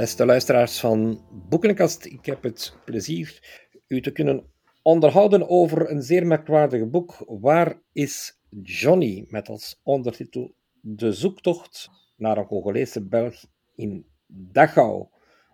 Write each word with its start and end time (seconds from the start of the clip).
Beste 0.00 0.24
luisteraars 0.24 0.80
van 0.80 1.24
Boekenkast, 1.48 2.04
ik 2.04 2.26
heb 2.26 2.42
het 2.42 2.74
plezier 2.84 3.40
u 3.88 4.00
te 4.00 4.10
kunnen 4.10 4.44
onderhouden 4.82 5.48
over 5.48 5.90
een 5.90 6.02
zeer 6.02 6.26
merkwaardig 6.26 6.90
boek. 6.90 7.24
Waar 7.26 7.80
is 7.92 8.38
Johnny? 8.62 9.26
Met 9.28 9.48
als 9.48 9.80
ondertitel 9.82 10.54
De 10.80 11.12
zoektocht 11.12 11.90
naar 12.16 12.36
een 12.38 12.46
Congolese 12.46 13.06
Belg 13.06 13.44
in 13.74 14.06
Dachau. 14.26 15.06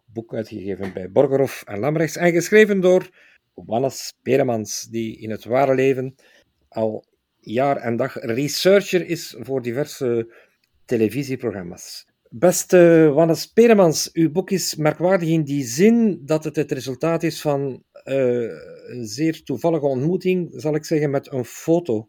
Boek 0.04 0.34
uitgegeven 0.34 0.92
bij 0.92 1.10
Borgerhof 1.10 1.62
en 1.62 1.78
Lambrechts 1.78 2.16
en 2.16 2.33
geschreven 2.33 2.80
door 2.80 3.10
Wannes 3.55 4.14
Peremans, 4.22 4.83
die 4.91 5.19
in 5.19 5.30
het 5.30 5.44
ware 5.44 5.74
leven 5.74 6.14
al 6.69 7.05
jaar 7.41 7.77
en 7.77 7.97
dag 7.97 8.14
researcher 8.14 9.06
is 9.06 9.36
voor 9.38 9.62
diverse 9.62 10.34
televisieprogramma's. 10.84 12.06
Beste 12.30 13.10
Wannes 13.14 13.46
Peremans, 13.46 14.10
uw 14.12 14.30
boek 14.30 14.50
is 14.50 14.74
merkwaardig 14.74 15.28
in 15.28 15.44
die 15.44 15.64
zin 15.64 16.20
dat 16.24 16.44
het 16.44 16.56
het 16.56 16.72
resultaat 16.72 17.22
is 17.22 17.40
van 17.40 17.82
uh, 18.04 18.50
een 18.86 19.06
zeer 19.06 19.42
toevallige 19.42 19.86
ontmoeting, 19.86 20.52
zal 20.54 20.74
ik 20.74 20.84
zeggen, 20.84 21.10
met 21.10 21.32
een 21.32 21.44
foto 21.44 22.08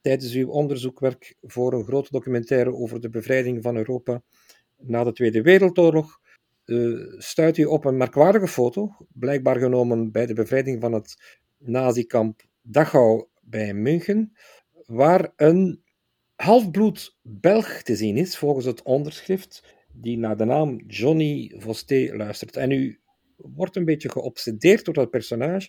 tijdens 0.00 0.34
uw 0.34 0.48
onderzoekwerk 0.48 1.36
voor 1.40 1.72
een 1.72 1.84
grote 1.84 2.10
documentaire 2.10 2.74
over 2.74 3.00
de 3.00 3.10
bevrijding 3.10 3.62
van 3.62 3.76
Europa 3.76 4.22
na 4.76 5.04
de 5.04 5.12
Tweede 5.12 5.42
Wereldoorlog. 5.42 6.20
Uh, 6.64 7.14
stuit 7.18 7.56
u 7.56 7.64
op 7.64 7.84
een 7.84 7.96
merkwaardige 7.96 8.48
foto, 8.48 8.96
blijkbaar 9.12 9.58
genomen 9.58 10.12
bij 10.12 10.26
de 10.26 10.34
bevrijding 10.34 10.80
van 10.80 10.92
het 10.92 11.38
nazikamp 11.58 12.42
Dachau 12.62 13.26
bij 13.40 13.74
München, 13.74 14.32
waar 14.86 15.32
een 15.36 15.83
halfbloed 16.36 17.16
Belg 17.22 17.82
te 17.82 17.96
zien 17.96 18.16
is, 18.16 18.36
volgens 18.38 18.64
het 18.64 18.82
onderschrift, 18.82 19.62
die 19.92 20.18
naar 20.18 20.36
de 20.36 20.44
naam 20.44 20.80
Johnny 20.86 21.54
Vosté 21.56 22.10
luistert. 22.16 22.56
En 22.56 22.70
u 22.70 23.00
wordt 23.36 23.76
een 23.76 23.84
beetje 23.84 24.10
geobsedeerd 24.10 24.84
door 24.84 24.94
dat 24.94 25.10
personage. 25.10 25.68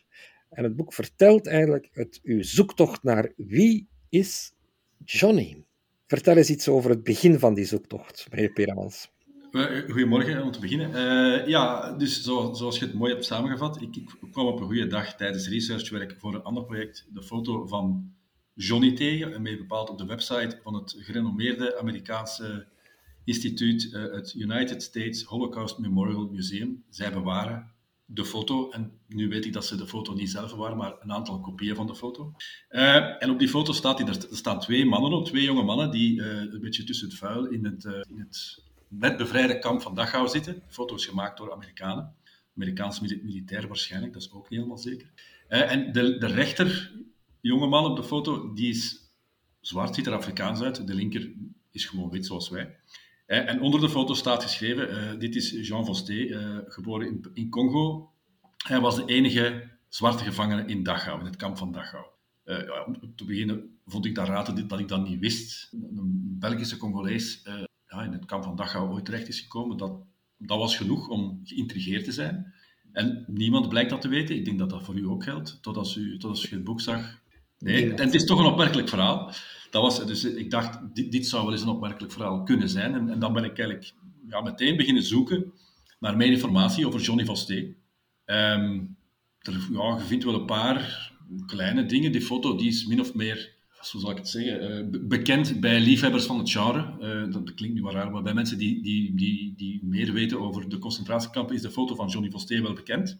En 0.49 0.63
het 0.63 0.75
boek 0.75 0.93
vertelt 0.93 1.47
eigenlijk 1.47 1.89
het, 1.91 2.19
uw 2.23 2.43
zoektocht 2.43 3.03
naar 3.03 3.31
wie 3.35 3.87
is 4.09 4.53
Johnny. 5.03 5.63
Vertel 6.07 6.37
eens 6.37 6.49
iets 6.49 6.67
over 6.67 6.89
het 6.89 7.03
begin 7.03 7.39
van 7.39 7.53
die 7.53 7.65
zoektocht, 7.65 8.27
meneer 8.31 8.51
Peramans. 8.51 9.13
Eh, 9.51 9.89
goedemorgen, 9.89 10.43
om 10.43 10.51
te 10.51 10.59
beginnen. 10.59 10.89
Uh, 10.89 11.47
ja, 11.47 11.91
dus 11.91 12.23
zo, 12.23 12.53
zoals 12.53 12.79
je 12.79 12.85
het 12.85 12.93
mooi 12.93 13.13
hebt 13.13 13.25
samengevat, 13.25 13.81
ik, 13.81 13.95
ik, 13.95 14.09
kwam 14.31 14.45
op 14.45 14.59
een 14.59 14.65
goede 14.65 14.87
dag 14.87 15.15
tijdens 15.15 15.49
researchwerk 15.49 16.15
voor 16.19 16.33
een 16.33 16.43
ander 16.43 16.65
project 16.65 17.07
de 17.13 17.23
foto 17.23 17.65
van 17.67 18.13
Johnny 18.55 18.93
tegen, 18.93 19.33
en 19.33 19.41
mee 19.41 19.57
bepaald 19.57 19.89
op 19.89 19.97
de 19.97 20.05
website 20.05 20.59
van 20.63 20.73
het 20.73 20.95
gerenommeerde 20.97 21.79
Amerikaanse 21.79 22.67
instituut, 23.23 23.83
uh, 23.83 24.13
het 24.13 24.33
United 24.33 24.83
States 24.83 25.23
Holocaust 25.23 25.77
Memorial 25.77 26.29
Museum. 26.29 26.83
Zij 26.89 27.11
bewaren 27.11 27.71
de 28.05 28.25
foto, 28.25 28.69
en 28.69 28.99
nu 29.07 29.27
weet 29.27 29.45
ik 29.45 29.53
dat 29.53 29.65
ze 29.65 29.75
de 29.75 29.87
foto 29.87 30.13
niet 30.13 30.29
zelf 30.29 30.51
bewaren, 30.51 30.77
maar 30.77 30.95
een 30.99 31.11
aantal 31.11 31.39
kopieën 31.39 31.75
van 31.75 31.87
de 31.87 31.95
foto. 31.95 32.33
Uh, 32.69 33.23
en 33.23 33.29
op 33.29 33.39
die 33.39 33.49
foto 33.49 33.73
staat 33.73 33.99
er 33.99 34.27
staan 34.31 34.59
twee 34.59 34.85
mannen 34.85 35.13
op, 35.13 35.25
twee 35.25 35.43
jonge 35.43 35.63
mannen, 35.63 35.91
die 35.91 36.19
uh, 36.19 36.25
een 36.27 36.61
beetje 36.61 36.83
tussen 36.83 37.07
het 37.07 37.17
vuil 37.17 37.45
in 37.45 37.65
het, 37.65 37.83
in 37.83 38.19
het 38.19 38.63
net 38.87 39.17
bevrijde 39.17 39.59
kamp 39.59 39.81
van 39.81 39.95
Dachau 39.95 40.27
zitten. 40.27 40.53
De 40.53 40.73
foto 40.73 40.95
is 40.95 41.05
gemaakt 41.05 41.37
door 41.37 41.53
Amerikanen. 41.53 42.15
Amerikaans 42.55 42.99
militair 42.99 43.67
waarschijnlijk, 43.67 44.13
dat 44.13 44.21
is 44.21 44.31
ook 44.31 44.49
niet 44.49 44.59
helemaal 44.59 44.77
zeker. 44.77 45.11
en 45.47 45.91
de, 45.91 46.17
de 46.17 46.27
rechter 46.27 46.91
jonge 47.47 47.67
man 47.67 47.85
op 47.85 47.95
de 47.95 48.03
foto, 48.03 48.53
die 48.53 48.69
is 48.69 49.11
zwart, 49.59 49.95
ziet 49.95 50.07
er 50.07 50.13
Afrikaans 50.13 50.61
uit. 50.61 50.87
De 50.87 50.93
linker 50.93 51.33
is 51.71 51.85
gewoon 51.85 52.09
wit, 52.09 52.25
zoals 52.25 52.49
wij. 52.49 52.75
Eh, 53.25 53.49
en 53.49 53.61
onder 53.61 53.79
de 53.79 53.89
foto 53.89 54.13
staat 54.13 54.43
geschreven, 54.43 54.89
uh, 54.89 55.19
dit 55.19 55.35
is 55.35 55.67
Jean 55.67 55.85
Vosté, 55.85 56.13
uh, 56.13 56.57
geboren 56.67 57.21
in, 57.33 57.49
Congo. 57.49 58.11
Hij 58.67 58.79
was 58.79 58.95
de 58.95 59.05
enige 59.05 59.69
zwarte 59.87 60.23
gevangene 60.23 60.65
in 60.65 60.83
Dachau, 60.83 61.19
in 61.19 61.25
het 61.25 61.35
kamp 61.35 61.57
van 61.57 61.71
Dachau. 61.71 62.05
Ja, 62.43 62.83
om 62.83 63.15
te 63.15 63.25
beginnen 63.25 63.77
vond 63.85 64.05
ik 64.05 64.15
dat 64.15 64.27
raar 64.27 64.67
dat 64.67 64.79
ik 64.79 64.87
dat 64.87 65.07
niet 65.07 65.19
wist. 65.19 65.69
Een 65.73 66.35
Belgische 66.39 66.77
Congolees 66.77 67.41
ja, 67.87 68.03
in 68.03 68.11
het 68.11 68.25
kamp 68.25 68.43
van 68.43 68.55
Dachau 68.55 68.89
ooit 68.89 69.05
terecht 69.05 69.27
is 69.27 69.39
gekomen, 69.39 69.77
dat, 69.77 70.01
dat 70.37 70.57
was 70.57 70.77
genoeg 70.77 71.07
om 71.07 71.41
geïntrigeerd 71.43 72.03
te 72.03 72.11
zijn. 72.11 72.53
En 72.91 73.25
niemand 73.27 73.69
blijkt 73.69 73.89
dat 73.89 74.01
te 74.01 74.07
weten. 74.07 74.35
Ik 74.35 74.45
denk 74.45 74.59
dat 74.59 74.69
dat 74.69 74.83
voor 74.83 74.95
u 74.95 75.07
ook 75.07 75.23
geldt. 75.23 75.57
Tot 75.61 75.77
als 75.77 75.95
u, 75.95 76.17
tot 76.17 76.29
als 76.29 76.51
u 76.51 76.55
het 76.55 76.63
boek 76.63 76.81
zag, 76.81 77.21
Nee, 77.65 77.93
en 77.93 78.05
het 78.05 78.13
is 78.13 78.25
toch 78.25 78.39
een 78.39 78.45
opmerkelijk 78.45 78.89
verhaal. 78.89 79.31
Dat 79.69 79.81
was, 79.81 80.05
dus 80.05 80.23
ik 80.23 80.51
dacht, 80.51 80.79
dit, 80.93 81.11
dit 81.11 81.27
zou 81.27 81.43
wel 81.43 81.51
eens 81.51 81.61
een 81.61 81.67
opmerkelijk 81.67 82.13
verhaal 82.13 82.43
kunnen 82.43 82.69
zijn. 82.69 82.93
En, 82.93 83.09
en 83.09 83.19
dan 83.19 83.33
ben 83.33 83.43
ik 83.43 83.57
eigenlijk 83.57 83.93
ja, 84.29 84.41
meteen 84.41 84.77
beginnen 84.77 85.03
zoeken 85.03 85.53
naar 85.99 86.17
meer 86.17 86.31
informatie 86.31 86.87
over 86.87 86.99
Johnny 86.99 87.25
Vosté. 87.25 87.55
Um, 88.25 88.97
er, 89.39 89.67
ja, 89.71 89.97
je 89.97 90.03
vindt 90.07 90.23
wel 90.23 90.33
een 90.33 90.45
paar 90.45 91.11
kleine 91.45 91.85
dingen. 91.85 92.11
Die 92.11 92.21
foto 92.21 92.55
die 92.55 92.67
is 92.67 92.85
min 92.85 92.99
of 92.99 93.13
meer, 93.13 93.53
hoe 93.91 94.01
zal 94.01 94.11
ik 94.11 94.17
het 94.17 94.29
zeggen, 94.29 94.85
uh, 94.93 95.01
bekend 95.07 95.59
bij 95.59 95.79
liefhebbers 95.79 96.25
van 96.25 96.37
het 96.37 96.51
genre. 96.51 96.95
Uh, 97.01 97.33
dat, 97.33 97.53
klinkt 97.53 97.75
nu 97.75 97.81
wel 97.81 97.93
raar, 97.93 98.11
maar 98.11 98.23
bij 98.23 98.33
mensen 98.33 98.57
die, 98.57 98.81
die, 98.81 99.15
die, 99.15 99.53
die 99.57 99.79
meer 99.83 100.13
weten 100.13 100.39
over 100.39 100.69
de 100.69 100.79
concentratiekampen 100.79 101.55
is 101.55 101.61
de 101.61 101.71
foto 101.71 101.95
van 101.95 102.07
Johnny 102.07 102.31
Vosté 102.31 102.61
wel 102.61 102.73
bekend. 102.73 103.19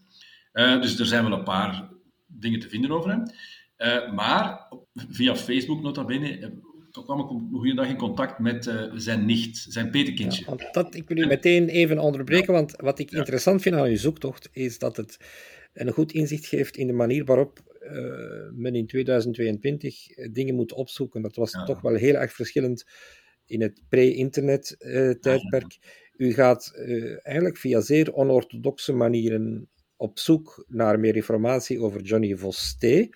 Uh, 0.52 0.80
dus 0.80 0.98
er 0.98 1.06
zijn 1.06 1.24
wel 1.28 1.38
een 1.38 1.44
paar 1.44 1.88
dingen 2.26 2.60
te 2.60 2.68
vinden 2.68 2.90
over 2.90 3.10
hem. 3.10 3.22
Uh, 3.78 4.12
maar 4.12 4.68
via 4.94 5.36
Facebook 5.36 5.82
nota 5.82 6.04
bene 6.04 6.38
eh, 6.38 7.04
kwam 7.04 7.20
ik 7.20 7.30
op 7.30 7.40
een 7.40 7.58
goede 7.58 7.74
dag 7.74 7.88
in 7.88 7.96
contact 7.96 8.38
met 8.38 8.66
uh, 8.66 8.92
zijn 8.94 9.24
nicht, 9.24 9.66
zijn 9.68 9.90
petekindje. 9.90 10.44
Ja, 10.56 10.70
dat, 10.72 10.94
ik 10.94 11.08
wil 11.08 11.16
u 11.16 11.26
meteen 11.26 11.68
even 11.68 11.98
onderbreken, 11.98 12.52
want 12.52 12.74
wat 12.76 12.98
ik 12.98 13.10
interessant 13.10 13.62
vind 13.62 13.74
aan 13.74 13.86
uw 13.86 13.96
zoektocht 13.96 14.48
is 14.52 14.78
dat 14.78 14.96
het 14.96 15.16
een 15.72 15.92
goed 15.92 16.12
inzicht 16.12 16.46
geeft 16.46 16.76
in 16.76 16.86
de 16.86 16.92
manier 16.92 17.24
waarop 17.24 17.60
uh, 17.82 17.92
men 18.52 18.74
in 18.74 18.86
2022 18.86 20.06
dingen 20.32 20.54
moet 20.54 20.72
opzoeken. 20.72 21.22
Dat 21.22 21.36
was 21.36 21.50
toch 21.50 21.80
wel 21.80 21.94
heel 21.94 22.14
erg 22.14 22.32
verschillend 22.32 22.84
in 23.46 23.60
het 23.60 23.82
pre-internet-tijdperk. 23.88 25.78
U 26.16 26.32
gaat 26.32 26.72
eigenlijk 27.22 27.56
via 27.56 27.80
zeer 27.80 28.14
onorthodoxe 28.14 28.92
manieren 28.92 29.68
op 29.96 30.18
zoek 30.18 30.64
naar 30.68 31.00
meer 31.00 31.16
informatie 31.16 31.80
over 31.80 32.00
Johnny 32.00 32.36
Vosté. 32.36 33.08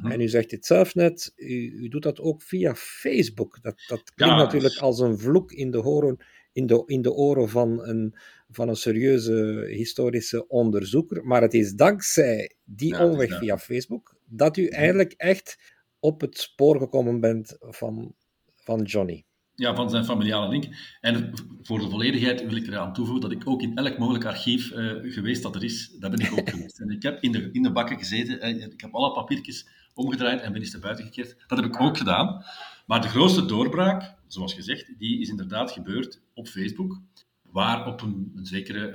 Mhm. 0.00 0.12
En 0.12 0.20
u 0.20 0.28
zegt 0.28 0.50
het 0.50 0.66
zelf 0.66 0.94
net, 0.94 1.32
u, 1.36 1.72
u, 1.82 1.88
doet 1.88 2.02
dat 2.02 2.20
ook 2.20 2.42
via 2.42 2.74
Facebook. 2.74 3.58
Dat, 3.62 3.84
dat 3.86 4.14
klinkt 4.14 4.36
natuurlijk 4.36 4.76
als 4.76 5.00
een 5.00 5.18
vloek 5.18 5.52
in 5.52 5.70
de, 5.70 5.78
horen, 5.78 6.16
in 6.52 6.66
de, 6.66 6.82
in 6.86 7.02
de 7.02 7.12
oren 7.12 7.48
van 7.48 7.82
een, 7.82 8.14
van 8.50 8.68
een 8.68 8.76
serieuze 8.76 9.66
historische 9.68 10.48
onderzoeker. 10.48 11.24
Maar 11.24 11.42
het 11.42 11.54
is 11.54 11.72
dankzij 11.72 12.56
die 12.64 12.98
omweg 12.98 13.38
via 13.38 13.58
Facebook 13.58 14.16
dat 14.24 14.56
u 14.56 14.64
mhm. 14.64 14.74
eigenlijk 14.74 15.12
echt 15.12 15.74
op 16.00 16.20
het 16.20 16.38
spoor 16.38 16.78
gekomen 16.78 17.20
bent 17.20 17.56
van, 17.60 18.14
van 18.54 18.82
Johnny 18.82 19.24
ja, 19.56 19.74
van 19.74 19.90
zijn 19.90 20.04
familiale 20.04 20.48
link. 20.48 20.64
En 21.00 21.32
voor 21.62 21.78
de 21.78 21.90
volledigheid 21.90 22.46
wil 22.46 22.56
ik 22.56 22.66
eraan 22.66 22.92
toevoegen 22.92 23.22
dat 23.28 23.40
ik 23.40 23.48
ook 23.48 23.62
in 23.62 23.76
elk 23.76 23.98
mogelijk 23.98 24.24
archief 24.24 24.70
uh, 24.70 25.12
geweest 25.12 25.42
dat 25.42 25.54
er 25.54 25.64
is, 25.64 25.96
dat 25.98 26.10
ben 26.10 26.26
ik 26.26 26.32
ook 26.38 26.50
geweest. 26.54 26.80
En 26.80 26.90
ik 26.90 27.02
heb 27.02 27.22
in 27.22 27.32
de, 27.32 27.48
in 27.52 27.62
de 27.62 27.72
bakken 27.72 27.98
gezeten, 27.98 28.48
uh, 28.48 28.64
ik 28.64 28.80
heb 28.80 28.94
alle 28.94 29.12
papiertjes 29.12 29.68
omgedraaid 29.96 30.40
en 30.40 30.52
ben 30.52 30.60
eens 30.60 30.72
naar 30.72 30.80
buiten 30.80 31.04
gekeerd. 31.04 31.44
Dat 31.46 31.58
heb 31.58 31.68
ik 31.68 31.80
ook 31.80 31.96
gedaan. 31.96 32.44
Maar 32.86 33.00
de 33.00 33.08
grootste 33.08 33.46
doorbraak, 33.46 34.14
zoals 34.26 34.54
gezegd, 34.54 34.98
die 34.98 35.20
is 35.20 35.28
inderdaad 35.28 35.70
gebeurd 35.70 36.22
op 36.34 36.48
Facebook, 36.48 37.00
waar 37.42 37.86
op 37.86 38.02
een, 38.02 38.30
zekere, 38.42 38.92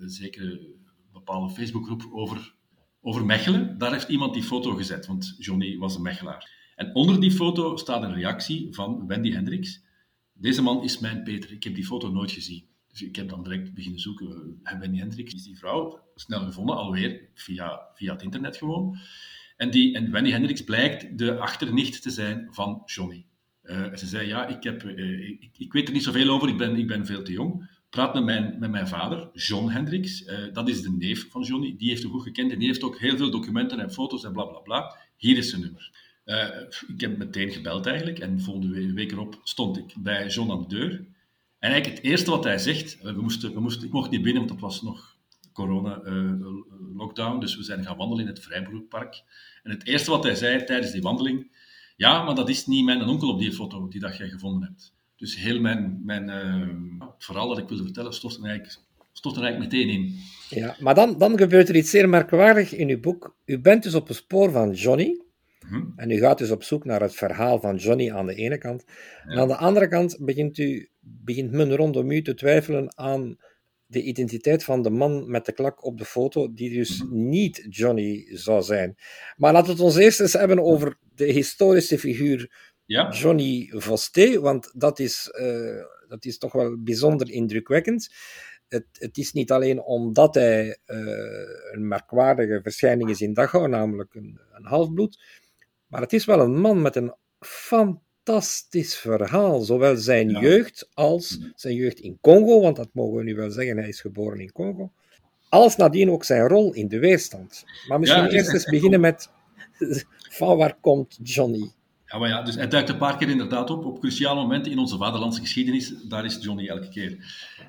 een 0.00 0.10
zekere 0.10 0.74
bepaalde 1.12 1.54
Facebookgroep 1.54 2.08
over, 2.12 2.54
over 3.00 3.24
Mechelen, 3.24 3.78
daar 3.78 3.92
heeft 3.92 4.08
iemand 4.08 4.34
die 4.34 4.42
foto 4.42 4.74
gezet, 4.74 5.06
want 5.06 5.34
Johnny 5.38 5.78
was 5.78 5.94
een 5.96 6.02
Mechelaar. 6.02 6.50
En 6.76 6.94
onder 6.94 7.20
die 7.20 7.32
foto 7.32 7.76
staat 7.76 8.02
een 8.02 8.14
reactie 8.14 8.68
van 8.70 9.06
Wendy 9.06 9.32
Hendricks, 9.32 9.84
deze 10.32 10.62
man 10.62 10.82
is 10.82 10.98
mijn 10.98 11.22
Peter. 11.22 11.52
Ik 11.52 11.64
heb 11.64 11.74
die 11.74 11.84
foto 11.84 12.10
nooit 12.10 12.32
gezien. 12.32 12.66
Dus 12.88 13.02
ik 13.02 13.16
heb 13.16 13.28
dan 13.28 13.42
direct 13.42 13.74
beginnen 13.74 14.00
zoeken. 14.00 14.60
En 14.62 14.78
Wendy 14.78 14.98
Hendricks 14.98 15.34
is 15.34 15.42
die 15.42 15.58
vrouw. 15.58 16.00
Snel 16.14 16.44
gevonden, 16.44 16.76
alweer 16.76 17.28
via, 17.34 17.88
via 17.94 18.12
het 18.12 18.22
internet 18.22 18.56
gewoon. 18.56 18.98
En, 19.56 19.70
die, 19.70 19.94
en 19.94 20.10
Wendy 20.10 20.30
Hendricks 20.30 20.64
blijkt 20.64 21.18
de 21.18 21.38
achternicht 21.38 22.02
te 22.02 22.10
zijn 22.10 22.48
van 22.50 22.82
Johnny. 22.84 23.26
Uh, 23.64 23.94
ze 23.94 24.06
zei, 24.06 24.26
ja, 24.26 24.46
ik, 24.46 24.62
heb, 24.62 24.82
uh, 24.82 25.28
ik, 25.28 25.50
ik, 25.58 25.72
weet 25.72 25.86
er 25.86 25.94
niet 25.94 26.02
zoveel 26.02 26.28
over, 26.28 26.48
ik 26.48 26.56
ben, 26.56 26.76
ik 26.76 26.86
ben 26.86 27.06
veel 27.06 27.22
te 27.22 27.32
jong. 27.32 27.70
Praat 27.90 28.14
met 28.14 28.24
mijn, 28.24 28.56
met 28.58 28.70
mijn 28.70 28.88
vader, 28.88 29.28
John 29.32 29.68
Hendricks. 29.68 30.22
Uh, 30.22 30.52
dat 30.52 30.68
is 30.68 30.82
de 30.82 30.90
neef 30.90 31.30
van 31.30 31.42
Johnny. 31.42 31.74
Die 31.78 31.88
heeft 31.88 32.02
hem 32.02 32.10
goed 32.10 32.22
gekend 32.22 32.52
en 32.52 32.58
die 32.58 32.68
heeft 32.68 32.82
ook 32.82 32.98
heel 32.98 33.16
veel 33.16 33.30
documenten 33.30 33.80
en 33.80 33.92
foto's 33.92 34.24
en 34.24 34.32
bla 34.32 34.44
bla 34.44 34.58
bla. 34.58 34.96
Hier 35.16 35.36
is 35.36 35.50
zijn 35.50 35.60
nummer. 35.60 35.92
Ik 36.88 37.00
heb 37.00 37.18
meteen 37.18 37.50
gebeld 37.50 37.86
eigenlijk 37.86 38.18
en 38.18 38.40
volgende 38.40 38.92
week 38.92 39.12
erop 39.12 39.40
stond 39.42 39.76
ik 39.78 39.94
bij 39.98 40.26
John 40.26 40.50
aan 40.50 40.60
de 40.60 40.68
deur. 40.68 40.90
En 41.58 41.70
eigenlijk 41.70 41.96
het 41.96 42.10
eerste 42.10 42.30
wat 42.30 42.44
hij 42.44 42.58
zegt, 42.58 43.02
we 43.02 43.12
moesten, 43.12 43.54
we 43.54 43.60
moesten, 43.60 43.86
ik 43.86 43.92
mocht 43.92 44.10
niet 44.10 44.22
binnen, 44.22 44.46
want 44.46 44.60
dat 44.60 44.70
was 44.70 44.82
nog 44.82 45.13
corona-lockdown, 45.54 47.34
uh, 47.34 47.40
dus 47.40 47.56
we 47.56 47.62
zijn 47.62 47.84
gaan 47.84 47.96
wandelen 47.96 48.24
in 48.24 48.30
het 48.30 48.42
Vrijbroekpark. 48.42 49.22
En 49.62 49.70
het 49.70 49.86
eerste 49.86 50.10
wat 50.10 50.24
hij 50.24 50.34
zei 50.34 50.64
tijdens 50.64 50.92
die 50.92 51.02
wandeling, 51.02 51.56
ja, 51.96 52.22
maar 52.22 52.34
dat 52.34 52.48
is 52.48 52.66
niet 52.66 52.84
mijn 52.84 53.02
onkel 53.02 53.28
op 53.28 53.38
die 53.38 53.52
foto 53.52 53.88
die 53.88 54.00
dat 54.00 54.16
jij 54.16 54.28
gevonden 54.28 54.68
hebt. 54.68 54.94
Dus 55.16 55.36
heel 55.36 55.60
mijn, 55.60 56.00
mijn 56.04 56.28
uh, 56.28 57.06
het 57.14 57.24
verhaal 57.24 57.48
dat 57.48 57.58
ik 57.58 57.68
wilde 57.68 57.82
vertellen, 57.82 58.12
eigenlijk 58.12 58.78
stort 59.12 59.36
er 59.36 59.42
eigenlijk 59.42 59.72
meteen 59.72 59.88
in. 59.88 60.14
Ja, 60.48 60.76
maar 60.78 60.94
dan, 60.94 61.18
dan 61.18 61.38
gebeurt 61.38 61.68
er 61.68 61.76
iets 61.76 61.90
zeer 61.90 62.08
merkwaardig 62.08 62.74
in 62.74 62.88
uw 62.88 63.00
boek. 63.00 63.36
U 63.44 63.60
bent 63.60 63.82
dus 63.82 63.94
op 63.94 64.08
het 64.08 64.16
spoor 64.16 64.50
van 64.50 64.72
Johnny. 64.72 65.22
Mhm. 65.68 65.82
En 65.96 66.10
u 66.10 66.18
gaat 66.18 66.38
dus 66.38 66.50
op 66.50 66.62
zoek 66.62 66.84
naar 66.84 67.00
het 67.00 67.14
verhaal 67.14 67.60
van 67.60 67.76
Johnny 67.76 68.10
aan 68.10 68.26
de 68.26 68.34
ene 68.34 68.58
kant. 68.58 68.84
En 69.24 69.38
aan 69.38 69.48
de 69.48 69.56
andere 69.56 69.88
kant 69.88 70.16
begint, 70.20 70.58
u, 70.58 70.88
begint 71.00 71.50
men 71.50 71.76
rondom 71.76 72.10
u 72.10 72.22
te 72.22 72.34
twijfelen 72.34 72.98
aan 72.98 73.36
de 73.86 74.02
identiteit 74.02 74.64
van 74.64 74.82
de 74.82 74.90
man 74.90 75.30
met 75.30 75.46
de 75.46 75.52
klak 75.52 75.84
op 75.84 75.98
de 75.98 76.04
foto, 76.04 76.52
die 76.54 76.70
dus 76.74 77.02
Mhm. 77.02 77.28
niet 77.28 77.66
Johnny 77.68 78.26
zou 78.32 78.62
zijn. 78.62 78.94
Maar 79.36 79.52
laten 79.52 79.66
we 79.66 79.72
het 79.72 79.82
ons 79.82 79.96
eerst 79.96 80.20
eens 80.20 80.32
hebben 80.32 80.60
over 80.62 80.98
de 81.14 81.24
historische 81.24 81.98
figuur 81.98 82.72
Ja? 82.86 83.10
Johnny 83.10 83.70
Vosté, 83.74 84.40
want 84.40 84.70
dat 84.74 84.98
is, 84.98 85.28
eh, 85.30 85.82
dat 86.08 86.24
is 86.24 86.38
toch 86.38 86.52
wel 86.52 86.82
bijzonder 86.82 87.30
indrukwekkend. 87.30 88.08
Het, 88.68 88.86
het 88.92 89.16
is 89.18 89.32
niet 89.32 89.50
alleen 89.52 89.82
omdat 89.82 90.34
hij 90.34 90.78
eh, 90.84 90.98
een 91.72 91.88
merkwaardige 91.88 92.60
verschijning 92.62 93.10
is 93.10 93.20
in 93.20 93.34
Dachau, 93.34 93.68
namelijk 93.68 94.14
een, 94.14 94.40
een 94.52 94.64
halfbloed, 94.66 95.22
maar 95.86 96.00
het 96.00 96.12
is 96.12 96.24
wel 96.24 96.40
een 96.40 96.60
man 96.60 96.82
met 96.82 96.96
een 96.96 97.14
fantastisch 98.24 98.96
verhaal, 98.96 99.60
zowel 99.60 99.96
zijn 99.96 100.30
Ja. 100.30 100.40
jeugd 100.40 100.88
als 100.94 101.38
Mhm. 101.38 101.48
zijn 101.56 101.74
jeugd 101.74 101.98
in 101.98 102.18
Congo, 102.20 102.60
want 102.60 102.76
dat 102.76 102.88
mogen 102.92 103.16
we 103.16 103.22
nu 103.22 103.34
wel 103.34 103.50
zeggen, 103.50 103.76
hij 103.76 103.88
is 103.88 104.00
geboren 104.00 104.40
in 104.40 104.52
Congo, 104.52 104.90
als 105.48 105.76
nadien 105.76 106.10
ook 106.10 106.24
zijn 106.24 106.48
rol 106.48 106.72
in 106.74 106.88
de 106.88 106.98
weerstand. 106.98 107.64
Maar 107.88 108.00
misschien 108.00 108.22
Ja, 108.24 108.30
eerst 108.30 108.52
eens 108.52 108.64
beginnen 108.64 109.00
met 109.00 109.30
van 110.30 110.56
waar 110.56 110.76
komt 110.80 111.18
Johnny? 111.22 111.70
Ja, 112.06 112.18
maar 112.18 112.28
ja, 112.28 112.42
dus 112.42 112.54
hij 112.54 112.68
duikt 112.68 112.88
een 112.88 112.96
paar 112.98 113.16
keer 113.16 113.28
inderdaad 113.28 113.70
op, 113.70 113.84
op 113.84 114.00
cruciale 114.00 114.40
momenten 114.40 114.72
in 114.72 114.78
onze 114.78 114.96
vaderlandse 114.96 115.40
geschiedenis. 115.40 115.94
Daar 116.08 116.24
is 116.24 116.38
Johnny 116.40 116.68
elke 116.68 116.88
keer. 116.88 117.18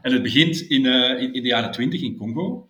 En 0.01 0.13
het 0.13 0.23
begint 0.23 0.59
in, 0.61 0.85
eh, 0.85 1.21
in, 1.21 1.33
in 1.33 1.41
de 1.41 1.47
jaren 1.47 1.71
twintig 1.71 2.01
in 2.01 2.17
Congo, 2.17 2.67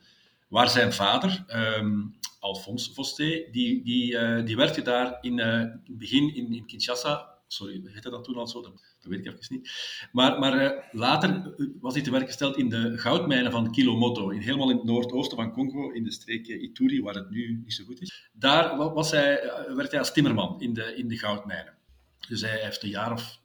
waar 0.47 0.69
zijn 0.69 0.93
vader, 0.93 1.43
ehm 1.47 1.91
Alphonse 2.39 2.93
Vosté, 2.93 3.43
die, 3.51 3.83
die, 3.83 4.17
eh, 4.17 4.45
die 4.45 4.55
werkte 4.55 4.81
daar 4.81 5.17
in, 5.21 5.39
eh, 5.39 5.47
in 5.59 5.81
het 5.85 5.97
begin 5.97 6.35
in, 6.35 6.53
in 6.53 6.65
Kinshasa. 6.65 7.33
Sorry, 7.55 7.81
heette 7.83 8.09
dat 8.09 8.23
toen 8.23 8.35
al 8.35 8.47
zo? 8.47 8.61
Dat, 8.61 8.81
weet 9.01 9.19
ik 9.19 9.25
even 9.25 9.55
niet. 9.55 9.71
Maar, 10.11 10.39
maar 10.39 10.57
eh, 10.59 10.83
later 10.91 11.29
eh, 11.57 11.67
was 11.79 11.93
hij 11.93 12.03
te 12.03 12.11
werk 12.11 12.25
gesteld 12.25 12.57
in 12.57 12.69
de 12.69 12.97
goudmijnen 12.97 13.51
van 13.51 13.71
Kilomoto, 13.71 14.29
in, 14.29 14.39
helemaal 14.41 14.69
in 14.69 14.75
het 14.75 14.85
noordoosten 14.85 15.37
van 15.37 15.51
Congo, 15.51 15.89
in 15.91 16.03
de 16.03 16.11
streek 16.11 16.47
eh, 16.47 16.61
Ituri, 16.61 17.01
waar 17.01 17.15
het 17.15 17.29
nu 17.29 17.59
niet 17.63 17.73
zo 17.73 17.83
goed 17.85 18.01
is. 18.01 18.29
Daar 18.33 18.77
wa- 18.77 18.93
was 18.93 19.11
hij, 19.11 19.41
werkte 19.67 19.89
hij 19.89 19.99
als 19.99 20.13
timmerman 20.13 20.61
in 20.61 20.73
de, 20.73 20.95
in 20.95 21.07
de 21.07 21.17
goudmijnen. 21.17 21.73
Dus 22.27 22.41
hij 22.41 22.59
heeft 22.61 22.83
een 22.83 22.89
jaar 22.89 23.11
of 23.11 23.41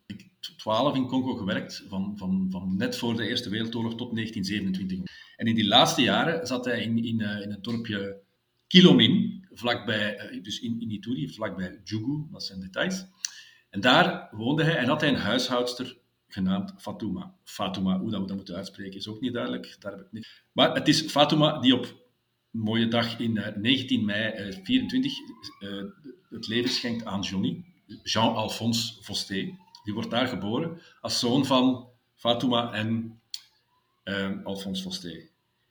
twaalf 0.57 0.97
in 0.97 1.07
Congo 1.07 1.35
gewerkt, 1.35 1.85
van, 1.89 2.17
van, 2.17 2.47
van 2.51 2.77
net 2.77 2.97
voor 2.97 3.17
de 3.17 3.27
Eerste 3.29 3.51
Wereldoorlog 3.51 3.95
tot 3.95 4.15
1927. 4.15 5.17
En 5.37 5.47
in 5.47 5.55
die 5.55 5.67
laatste 5.67 6.03
jaren 6.03 6.47
zat 6.47 6.65
hij 6.65 6.83
in, 6.83 7.05
in, 7.05 7.21
in 7.21 7.51
het 7.51 7.65
dorpje 7.65 8.21
Kilomin, 8.67 9.47
vlakbij, 9.53 10.41
dus 10.43 10.61
in, 10.61 10.81
in 10.81 10.91
Ituri, 10.91 11.29
vlakbij 11.29 11.81
Djougou, 11.85 12.27
dat 12.31 12.45
zijn 12.45 12.61
details. 12.61 13.05
En 13.71 13.81
daar 13.81 14.29
woonde 14.31 14.65
hij 14.65 14.77
en 14.77 14.89
had 14.89 15.01
hij 15.01 15.11
een 15.11 15.17
huishoudster 15.17 15.97
genaamd 16.29 16.73
Fatouma. 16.79 17.35
Fatouma, 17.45 17.99
hoe 17.99 18.11
dat 18.11 18.21
we 18.21 18.27
dat 18.27 18.37
moeten 18.37 18.57
uitspreken, 18.57 18.99
is 18.99 19.09
ook 19.09 19.21
niet 19.21 19.33
duidelijk. 19.33 19.77
Daar 19.79 19.93
heb 19.93 20.01
ik 20.01 20.13
niet. 20.13 20.43
Maar 20.53 20.75
het 20.75 20.89
is 20.89 21.01
Fatouma 21.01 21.59
die 21.59 21.75
op 21.75 21.85
een 22.53 22.61
mooie 22.61 22.89
dag 22.89 23.19
in 23.19 23.37
eh, 23.37 23.57
19 23.57 24.05
mei 24.05 24.33
eh, 24.33 24.57
24 24.63 25.13
eh, 25.61 25.69
het 26.31 26.49
leven 26.49 26.71
schenkt 26.71 27.05
aan 27.05 27.21
Johnny, 27.21 27.65
Jean-Alphonse 28.03 29.03
Vosté. 29.03 29.57
Die 29.85 29.95
wordt 29.95 30.11
daar 30.11 30.27
geboren 30.27 30.81
als 31.01 31.19
zoon 31.19 31.47
van 31.47 31.89
Fatouma 32.15 32.73
en 32.73 33.21
eh, 34.03 34.31
Alphonse 34.45 34.83
Vosté. 34.83 35.29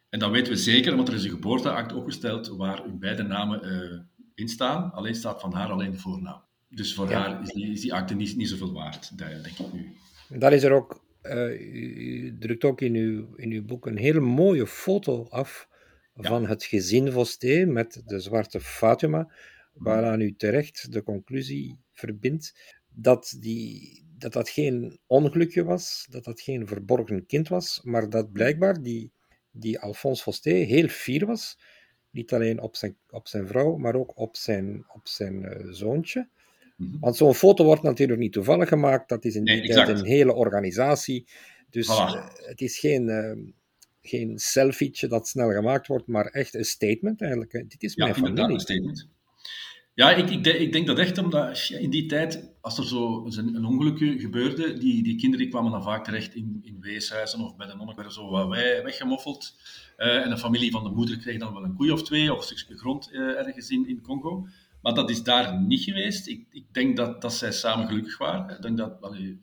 En 0.09 0.19
dat 0.19 0.31
weten 0.31 0.53
we 0.53 0.59
zeker, 0.59 0.95
want 0.95 1.07
er 1.07 1.13
is 1.13 1.23
een 1.23 1.29
geboorteact 1.29 1.93
opgesteld 1.93 2.47
waar 2.47 2.83
hun 2.83 2.99
beide 2.99 3.23
namen 3.23 3.63
eh, 3.63 3.99
in 4.35 4.47
staan. 4.47 4.91
Alleen 4.93 5.15
staat 5.15 5.41
van 5.41 5.53
haar 5.53 5.71
alleen 5.71 5.91
de 5.91 5.97
voornaam. 5.97 6.41
Dus 6.69 6.94
voor 6.95 7.10
Ja. 7.10 7.19
haar 7.19 7.42
is 7.42 7.50
die, 7.50 7.71
is 7.71 7.81
die 7.81 7.94
akte 7.94 8.16
niet, 8.16 8.36
niet 8.36 8.50
zoveel 8.50 8.74
waard, 8.74 9.18
dat 9.18 9.27
denk 9.44 9.60
ik 9.60 9.74
nu. 9.74 9.95
Daar 10.39 10.54
is 10.54 10.63
er 10.63 10.71
ook, 10.71 11.04
eh, 11.21 11.62
u, 11.62 12.38
drukt 12.39 12.63
ook 12.63 12.81
in 12.81 12.95
uw, 12.95 13.36
in 13.36 13.51
uw 13.51 13.66
boek 13.66 13.86
een 13.86 13.98
hele 13.98 14.19
mooie 14.19 14.68
foto 14.68 15.27
af 15.30 15.68
van 16.16 16.48
het 16.48 16.63
gezin 16.63 17.12
Vosté 17.12 17.66
met 17.66 18.01
de 18.06 18.19
zwarte 18.19 18.60
Fatima, 18.62 19.31
waaraan 19.74 20.21
u 20.21 20.36
terecht 20.36 20.92
de 20.92 21.04
conclusie 21.04 21.77
verbindt 21.92 22.75
dat, 22.94 23.36
die, 23.39 24.04
dat 24.18 24.33
dat 24.33 24.50
geen 24.50 25.00
ongelukje 25.07 25.63
was, 25.63 26.07
dat 26.10 26.24
dat 26.24 26.42
geen 26.42 26.68
verborgen 26.68 27.25
kind 27.25 27.48
was, 27.48 27.81
maar 27.83 28.10
dat 28.10 28.31
blijkbaar 28.31 28.81
die, 28.81 29.12
die 29.51 29.80
Alphonse 29.80 30.24
Vosté 30.24 30.51
heel 30.51 30.88
fier 30.88 31.25
was, 31.25 31.60
niet 32.12 32.33
alleen 32.33 32.60
op 32.62 32.75
zijn, 32.75 32.98
op 33.10 33.27
zijn 33.27 33.48
vrouw, 33.48 33.77
maar 33.77 33.95
ook 33.95 34.18
op 34.18 34.36
zijn, 34.36 34.86
op 34.94 35.07
zijn 35.07 35.45
eh, 35.45 35.66
Mhm. 36.79 36.99
Want 36.99 37.15
zo'n 37.15 37.33
foto 37.35 37.63
wordt 37.63 37.81
natuurlijk 37.83 38.19
niet 38.19 38.33
toevallig 38.33 38.69
gemaakt, 38.69 39.09
dat 39.09 39.25
is 39.25 39.35
in 39.35 39.43
die 39.43 39.55
Nee, 39.55 39.67
tijd 39.67 39.87
een 39.87 40.05
hele 40.05 40.33
organisatie. 40.33 41.27
Dus 41.69 41.87
Voilà. 41.87 42.15
eh, 42.15 42.25
het 42.35 42.61
is 42.61 42.79
geen, 42.79 43.09
eh, 43.09 43.31
geen 44.01 44.37
selfietje 44.39 45.07
dat 45.07 45.27
snel 45.27 45.49
gemaakt 45.51 45.87
wordt, 45.87 46.07
maar 46.07 46.25
echt 46.25 46.53
een 46.55 46.65
statement 46.65 47.21
eigenlijk. 47.21 47.51
hè. 47.51 47.59
Dit 47.67 47.83
is 47.83 47.93
Ja, 47.93 48.03
mijn 48.03 48.15
familie. 48.15 48.43
een 48.53 48.59
statement. 48.59 49.07
Ja, 49.93 50.11
ik, 50.15 50.29
ik, 50.29 50.43
denk- 50.43 50.57
ik 50.57 50.71
denk 50.73 50.87
dat 50.87 50.97
echt 50.99 51.17
omdat 51.17 51.69
in 51.79 51.89
die 51.89 52.05
tijd, 52.05 52.51
als 52.61 52.77
er 52.77 52.87
zo 52.87 53.25
een, 53.25 53.65
ongelukje 53.65 54.19
gebeurde, 54.19 54.77
die, 54.77 55.03
die 55.03 55.15
kinderen 55.15 55.37
die 55.45 55.47
kwamen 55.53 55.71
dan 55.71 55.83
vaak 55.83 56.03
terecht 56.03 56.35
in, 56.35 56.59
in 56.63 56.77
weeshuizen 56.79 57.39
of 57.39 57.55
bij 57.55 57.67
de 57.67 57.75
nonnen 57.75 57.95
werden 57.95 58.13
zo 58.13 58.29
wat 58.29 58.47
wij, 58.47 58.83
weggemoffeld. 58.83 59.55
Eh, 59.97 60.15
en 60.23 60.29
de 60.29 60.37
familie 60.37 60.71
van 60.71 60.83
de 60.83 60.89
moeder 60.89 61.17
kreeg 61.17 61.39
dan 61.39 61.53
wel 61.53 61.63
een 61.63 61.75
koe 61.75 61.93
of 61.93 62.03
twee 62.03 62.33
of 62.33 62.37
een 62.49 62.57
stukje 62.57 62.77
grond 62.77 63.11
eh, 63.11 63.19
ergens 63.19 63.69
in, 63.69 63.87
in 63.87 64.01
Congo. 64.01 64.47
Maar 64.81 64.93
dat 64.93 65.09
is 65.09 65.23
daar 65.23 65.61
niet 65.61 65.83
geweest. 65.83 66.27
Ik, 66.27 66.47
ik 66.51 66.73
denk 66.73 66.97
dat, 66.97 67.21
dat 67.21 67.33
zij 67.33 67.51
samen 67.51 67.87
gelukkig 67.87 68.17
waren. 68.17 68.55
Ik 68.55 68.61
denk 68.61 68.77
dat 68.77 68.97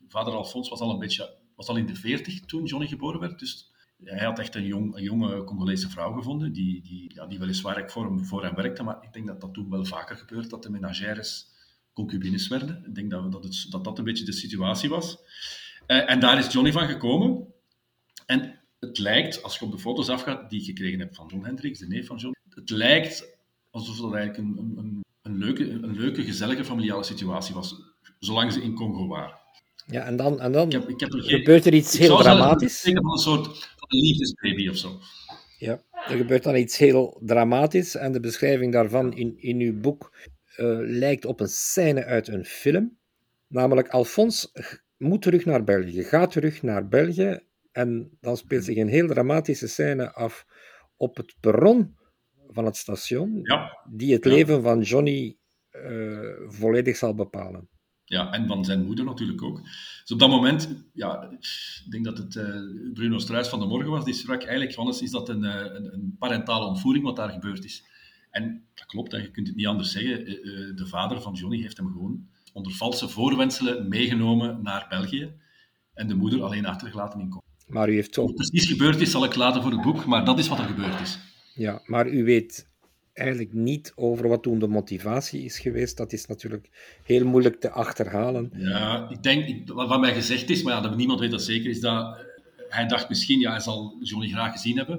vader 0.07 0.33
Alfons 0.33 0.69
was 0.69 0.79
al 0.79 0.91
een 0.91 0.99
beetje 0.99 1.35
was 1.55 1.67
al 1.67 1.77
in 1.77 1.85
de 1.85 1.95
veertig 1.95 2.39
toen 2.39 2.65
Johnny 2.65 2.87
geboren 2.87 3.19
werd. 3.19 3.39
Dus 3.39 3.71
hij 4.03 4.25
had 4.25 4.39
echt 4.39 4.55
een, 4.55 4.65
jong, 4.65 4.99
jonge 4.99 5.43
Congolese 5.43 5.89
vrouw 5.89 6.13
gevonden, 6.13 6.53
die, 6.53 6.81
die, 6.81 7.13
ja, 7.13 7.25
die 7.25 7.39
weliswaar 7.39 7.91
voor 7.91 8.05
hem, 8.05 8.25
voor 8.25 8.43
hem 8.43 8.55
werkte, 8.55 8.83
maar 8.83 8.97
ik 9.01 9.13
denk 9.13 9.27
dat 9.27 9.41
dat 9.41 9.53
toen 9.53 9.69
wel 9.69 9.85
vaker 9.85 10.15
gebeurt, 10.15 10.49
dat 10.49 10.63
de 10.63 10.69
menagères 10.69 11.47
concubines 11.93 12.47
werden. 12.47 12.83
Ik 12.85 12.95
denk 12.95 13.11
dat 13.11 13.31
dat, 13.31 13.43
het, 13.43 13.67
dat, 13.69 13.83
dat 13.83 13.97
een 13.97 14.03
beetje 14.03 14.25
de 14.25 14.31
situatie 14.31 14.89
was. 14.89 15.17
Eh, 15.85 16.09
en 16.09 16.19
daar 16.19 16.37
is 16.37 16.51
Johnny 16.51 16.71
van 16.71 16.87
gekomen. 16.87 17.47
En 18.25 18.59
het 18.79 18.97
lijkt, 18.97 19.43
als 19.43 19.59
je 19.59 19.65
op 19.65 19.71
de 19.71 19.79
foto's 19.79 20.09
afgaat 20.09 20.49
die 20.49 20.59
ik 20.59 20.65
gekregen 20.65 20.99
heb 20.99 21.15
van 21.15 21.27
John 21.27 21.45
Hendricks, 21.45 21.79
de 21.79 21.87
neef 21.87 22.07
van 22.07 22.17
John, 22.17 22.35
het 22.49 22.69
lijkt 22.69 23.37
alsof 23.71 23.97
dat 23.97 24.13
eigenlijk 24.13 24.37
een, 24.37 24.77
een, 24.77 25.05
een, 25.27 25.37
leuke, 25.37 25.69
een 25.69 25.95
leuke, 25.97 26.23
gezellige 26.23 26.65
familiale 26.65 27.03
situatie 27.03 27.55
was, 27.55 27.75
zolang 28.19 28.53
ze 28.53 28.61
in 28.61 28.73
Congo 28.73 29.07
waren. 29.07 29.35
Ja, 29.85 30.05
en 30.05 30.15
dan, 30.15 30.39
en 30.39 30.51
dan 30.51 30.65
Ik 30.65 30.71
heb, 30.71 30.89
ik 30.89 30.99
heb 30.99 31.13
er 31.13 31.21
geen, 31.21 31.37
gebeurt 31.37 31.65
er 31.65 31.73
iets 31.73 31.93
ik 31.93 31.99
heel 31.99 32.17
dramatisch. 32.17 32.81
denken 32.81 33.03
van 33.03 33.11
een 33.11 33.17
soort 33.17 33.75
liefdesbaby 33.87 34.69
of 34.69 34.77
zo. 34.77 34.99
Ja, 35.57 35.81
er 36.07 36.17
gebeurt 36.17 36.43
dan 36.43 36.55
iets 36.55 36.77
heel 36.77 37.21
dramatisch 37.25 37.95
en 37.95 38.11
de 38.11 38.19
beschrijving 38.19 38.73
daarvan 38.73 39.13
in, 39.13 39.35
in 39.37 39.59
uw 39.59 39.79
boek 39.79 40.11
eh, 40.55 40.77
lijkt 40.79 41.25
op 41.25 41.39
een 41.39 41.47
scène 41.47 42.05
uit 42.05 42.27
een 42.27 42.45
film. 42.45 42.97
Namelijk, 43.47 43.89
Alphonse 43.89 44.49
moet 44.97 45.21
terug 45.21 45.45
naar 45.45 45.63
België, 45.63 46.03
gaat 46.03 46.31
terug 46.31 46.61
naar 46.61 46.87
België 46.87 47.39
en 47.71 48.17
dan 48.21 48.37
speelt 48.37 48.63
zich 48.63 48.77
een 48.77 48.87
heel 48.87 49.07
dramatische 49.07 49.67
scène 49.67 50.13
af 50.13 50.45
op 50.97 51.17
het 51.17 51.35
perron 51.39 51.95
van 52.51 52.65
het 52.65 52.75
station, 52.77 53.39
Ja, 53.43 53.77
die 53.89 54.13
het 54.13 54.23
Ja. 54.23 54.31
leven 54.31 54.61
van 54.61 54.81
Johnny 54.81 55.37
eh, 55.69 56.19
volledig 56.47 56.95
zal 56.97 57.13
bepalen. 57.15 57.69
ja, 58.05 58.31
en 58.31 58.47
van 58.47 58.65
zijn 58.65 58.85
moeder 58.85 59.05
natuurlijk 59.05 59.43
ook. 59.43 59.61
Dus 60.01 60.11
op 60.11 60.19
dat 60.19 60.29
moment, 60.29 60.85
ja, 60.93 61.29
ik 61.85 61.91
denk 61.91 62.05
dat 62.05 62.17
het 62.17 62.35
eh, 62.35 62.45
Bruno 62.93 63.17
Struis 63.17 63.47
van 63.47 63.59
de 63.59 63.65
Morgen 63.65 63.89
was, 63.91 64.05
die 64.05 64.13
sprak 64.13 64.41
eigenlijk 64.43 64.73
van, 64.73 64.87
is 64.87 65.11
dat 65.11 65.29
een, 65.29 65.43
eh, 65.43 65.75
een, 65.75 65.93
een 65.93 66.15
parentale 66.19 66.65
ontvoering 66.65 67.03
wat 67.05 67.15
daar 67.15 67.29
gebeurd 67.29 67.63
is. 67.65 67.83
En 68.31 68.65
dat 68.75 68.85
klopt, 68.85 69.11
hè, 69.11 69.17
je 69.17 69.31
kunt 69.31 69.47
het 69.47 69.55
niet 69.55 69.67
anders 69.67 69.91
zeggen. 69.91 70.25
De 70.75 70.85
vader 70.87 71.21
van 71.21 71.33
Johnny 71.33 71.61
heeft 71.61 71.77
hem 71.77 71.87
gewoon 71.91 72.27
onder 72.53 72.71
valse 72.71 73.09
voorwendselen 73.09 73.87
meegenomen 73.89 74.61
naar 74.63 74.85
België 74.89 75.31
en 75.93 76.07
de 76.07 76.15
moeder 76.15 76.43
alleen 76.43 76.65
achtergelaten 76.65 77.19
in 77.19 77.29
Congo. 77.29 77.41
Maar 77.67 77.89
u 77.89 77.93
heeft 77.93 78.15
Wat 78.15 78.25
toch, 78.25 78.35
precies 78.35 78.67
gebeurd 78.67 79.01
is, 79.01 79.11
zal 79.11 79.23
ik 79.23 79.35
laten 79.35 79.61
voor 79.61 79.71
het 79.71 79.81
boek, 79.81 80.05
maar 80.05 80.25
dat 80.25 80.39
is 80.39 80.47
wat 80.47 80.59
er 80.59 80.65
gebeurd 80.65 80.99
is. 81.01 81.19
Ja, 81.57 81.81
maar 81.85 82.09
u 82.09 82.23
weet 82.23 82.67
eigenlijk 83.13 83.53
niet 83.53 83.91
over 83.95 84.27
wat 84.27 84.43
toen 84.43 84.59
de 84.59 84.67
motivatie 84.67 85.43
is 85.43 85.59
geweest. 85.59 85.97
Dat 85.97 86.13
is 86.13 86.25
natuurlijk 86.25 86.69
heel 87.03 87.25
moeilijk 87.25 87.59
te 87.59 87.69
achterhalen. 87.69 88.51
Ja, 88.53 89.09
ik 89.09 89.23
denk, 89.23 89.69
wat 89.69 89.99
mij 89.99 90.13
gezegd 90.13 90.49
is, 90.49 90.63
maar 90.63 90.73
ja, 90.73 90.81
dat 90.81 90.97
niemand 90.97 91.19
weet 91.19 91.31
dat 91.31 91.43
zeker, 91.43 91.69
is 91.69 91.79
dat 91.79 92.17
eh, 92.17 92.23
hij 92.69 92.87
dacht 92.87 93.09
misschien, 93.09 93.39
ja, 93.39 93.51
hij 93.51 93.59
zal 93.59 93.97
Johnny 94.01 94.29
graag 94.29 94.51
gezien 94.51 94.77
hebben. 94.77 94.97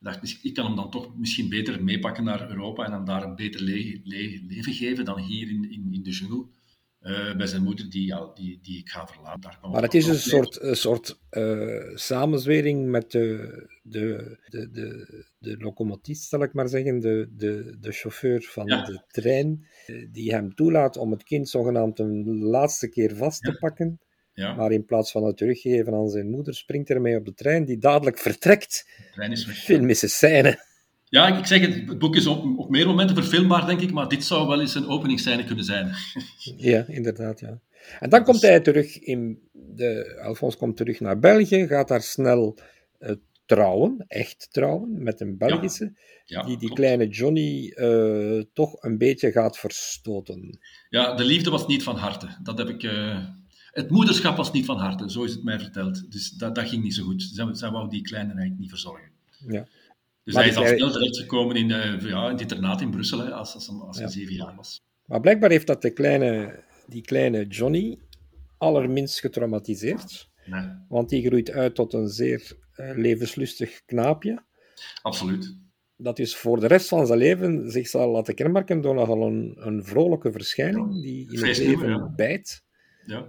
Hij 0.00 0.12
dacht, 0.12 0.38
ik 0.42 0.54
kan 0.54 0.66
hem 0.66 0.76
dan 0.76 0.90
toch 0.90 1.16
misschien 1.16 1.48
beter 1.48 1.84
meepakken 1.84 2.24
naar 2.24 2.50
Europa 2.50 2.84
en 2.84 2.92
hem 2.92 3.04
daar 3.04 3.22
een 3.22 3.36
beter 3.36 3.62
le- 3.62 4.00
le- 4.04 4.40
leven 4.48 4.72
geven 4.72 5.04
dan 5.04 5.18
hier 5.18 5.48
in, 5.48 5.70
in, 5.70 5.88
in 5.92 6.02
de 6.02 6.10
jungle. 6.10 6.44
Uh, 7.00 7.36
bij 7.36 7.46
zijn 7.46 7.62
moeder, 7.62 7.90
die, 7.90 8.06
ja, 8.06 8.30
die, 8.34 8.58
die 8.62 8.78
ik 8.78 8.88
ga 8.88 9.06
verlaten. 9.06 9.40
Daar 9.40 9.70
maar 9.70 9.82
het 9.82 9.94
is 9.94 10.06
een 10.06 10.18
soort, 10.18 10.62
een 10.62 10.76
soort 10.76 11.20
uh, 11.30 11.96
samenzwering 11.96 12.88
met 12.88 13.10
de, 13.10 13.68
de, 13.82 14.38
de, 14.48 14.70
de, 14.70 15.24
de 15.38 15.56
locomotief, 15.56 16.18
zal 16.18 16.42
ik 16.42 16.52
maar 16.52 16.68
zeggen, 16.68 17.00
de, 17.00 17.28
de, 17.36 17.76
de 17.80 17.92
chauffeur 17.92 18.42
van 18.42 18.66
ja. 18.66 18.84
de 18.84 19.04
trein, 19.06 19.66
die 20.12 20.32
hem 20.32 20.54
toelaat 20.54 20.96
om 20.96 21.10
het 21.10 21.22
kind 21.22 21.48
zogenaamd 21.48 21.98
een 21.98 22.42
laatste 22.42 22.88
keer 22.88 23.16
vast 23.16 23.42
te 23.42 23.56
pakken. 23.58 24.00
Maar 24.34 24.72
in 24.72 24.84
plaats 24.84 25.10
van 25.10 25.24
het 25.24 25.36
teruggeven 25.36 25.94
aan 25.94 26.08
zijn 26.08 26.30
moeder, 26.30 26.54
springt 26.54 26.88
hij 26.88 26.96
ermee 26.96 27.16
op 27.16 27.24
de 27.24 27.34
trein, 27.34 27.64
die 27.64 27.78
dadelijk 27.78 28.18
vertrekt. 28.18 28.84
De 28.96 29.10
trein 29.12 29.32
is 29.32 29.46
weg. 29.46 29.56
Filmische 29.56 30.08
scène. 30.08 30.68
Ja, 31.10 31.38
ik 31.38 31.46
zeg 31.46 31.60
het, 31.60 31.74
het 31.88 31.98
boek 31.98 32.16
is 32.16 32.26
op, 32.26 32.58
op 32.58 32.70
meer 32.70 32.86
momenten 32.86 33.16
verfilmbaar, 33.16 33.66
denk 33.66 33.80
ik, 33.80 33.92
maar 33.92 34.08
dit 34.08 34.24
zou 34.24 34.48
wel 34.48 34.60
eens 34.60 34.74
een 34.74 34.88
openingsscène 34.88 35.44
kunnen 35.44 35.64
zijn. 35.64 35.94
ja, 36.70 36.84
inderdaad, 36.86 37.40
ja. 37.40 37.60
En 38.00 38.10
dan 38.10 38.24
komt 38.24 38.42
hij 38.42 38.60
terug 38.60 38.98
in 38.98 39.38
de... 39.52 40.20
Alfons 40.24 40.56
komt 40.56 40.76
terug 40.76 41.00
naar 41.00 41.18
België, 41.18 41.66
gaat 41.66 41.88
daar 41.88 42.02
snel 42.02 42.58
uh, 42.98 43.10
trouwen, 43.46 44.04
echt 44.08 44.48
trouwen, 44.50 45.02
met 45.02 45.20
een 45.20 45.38
Belgische, 45.38 45.84
ja, 45.84 45.92
ja, 46.24 46.42
die 46.42 46.56
die 46.56 46.66
klopt. 46.66 46.80
kleine 46.80 47.08
Johnny 47.08 47.72
uh, 47.74 48.42
toch 48.52 48.82
een 48.82 48.98
beetje 48.98 49.32
gaat 49.32 49.58
verstoten. 49.58 50.58
Ja, 50.88 51.14
de 51.14 51.24
liefde 51.24 51.50
was 51.50 51.66
niet 51.66 51.82
van 51.82 51.96
harte. 51.96 52.28
Dat 52.42 52.58
heb 52.58 52.68
ik... 52.68 52.82
Uh, 52.82 53.24
het 53.70 53.90
moederschap 53.90 54.36
was 54.36 54.52
niet 54.52 54.64
van 54.64 54.78
harte, 54.78 55.10
zo 55.10 55.22
is 55.22 55.32
het 55.32 55.44
mij 55.44 55.58
verteld. 55.58 56.12
Dus 56.12 56.30
dat, 56.30 56.54
dat 56.54 56.68
ging 56.68 56.82
niet 56.82 56.94
zo 56.94 57.04
goed. 57.04 57.22
Zij, 57.22 57.46
zij 57.50 57.70
wou 57.70 57.90
die 57.90 58.02
kleine 58.02 58.28
eigenlijk 58.28 58.60
niet 58.60 58.70
verzorgen. 58.70 59.10
Ja. 59.48 59.66
Dus 60.24 60.34
maar 60.34 60.42
hij 60.42 60.52
is 60.52 60.58
al 60.58 60.66
snel 60.66 60.90
terechtgekomen 60.90 61.56
in, 61.56 61.68
uh, 61.68 62.00
ja, 62.00 62.24
in 62.24 62.32
het 62.32 62.40
internaat 62.40 62.80
in 62.80 62.90
Brussel, 62.90 63.18
hè, 63.18 63.30
als, 63.30 63.54
als, 63.54 63.68
als 63.68 63.96
hij 63.96 64.06
ja. 64.06 64.12
zeven 64.12 64.34
jaar 64.34 64.54
was. 64.56 64.80
Maar 65.04 65.20
blijkbaar 65.20 65.50
heeft 65.50 65.66
dat 65.66 65.82
de 65.82 65.92
kleine, 65.92 66.62
die 66.86 67.02
kleine 67.02 67.46
Johnny 67.46 67.98
allerminst 68.58 69.20
getraumatiseerd. 69.20 70.28
Nee. 70.44 70.68
Want 70.88 71.08
die 71.08 71.26
groeit 71.26 71.50
uit 71.50 71.74
tot 71.74 71.92
een 71.92 72.08
zeer 72.08 72.52
uh, 72.76 72.90
levenslustig 72.96 73.84
knaapje. 73.84 74.42
Absoluut. 75.02 75.56
Dat 75.96 76.18
is 76.18 76.36
voor 76.36 76.60
de 76.60 76.66
rest 76.66 76.88
van 76.88 77.06
zijn 77.06 77.18
leven 77.18 77.70
zich 77.70 77.88
zal 77.88 78.10
laten 78.10 78.34
kenmerken 78.34 78.80
door 78.80 78.94
nogal 78.94 79.26
een, 79.26 79.56
een 79.58 79.84
vrolijke 79.84 80.32
verschijning 80.32 81.02
die 81.02 81.32
in 81.32 81.46
het 81.46 81.58
leven 81.58 81.88
ja. 81.88 82.12
bijt. 82.16 82.64
Ja, 83.06 83.26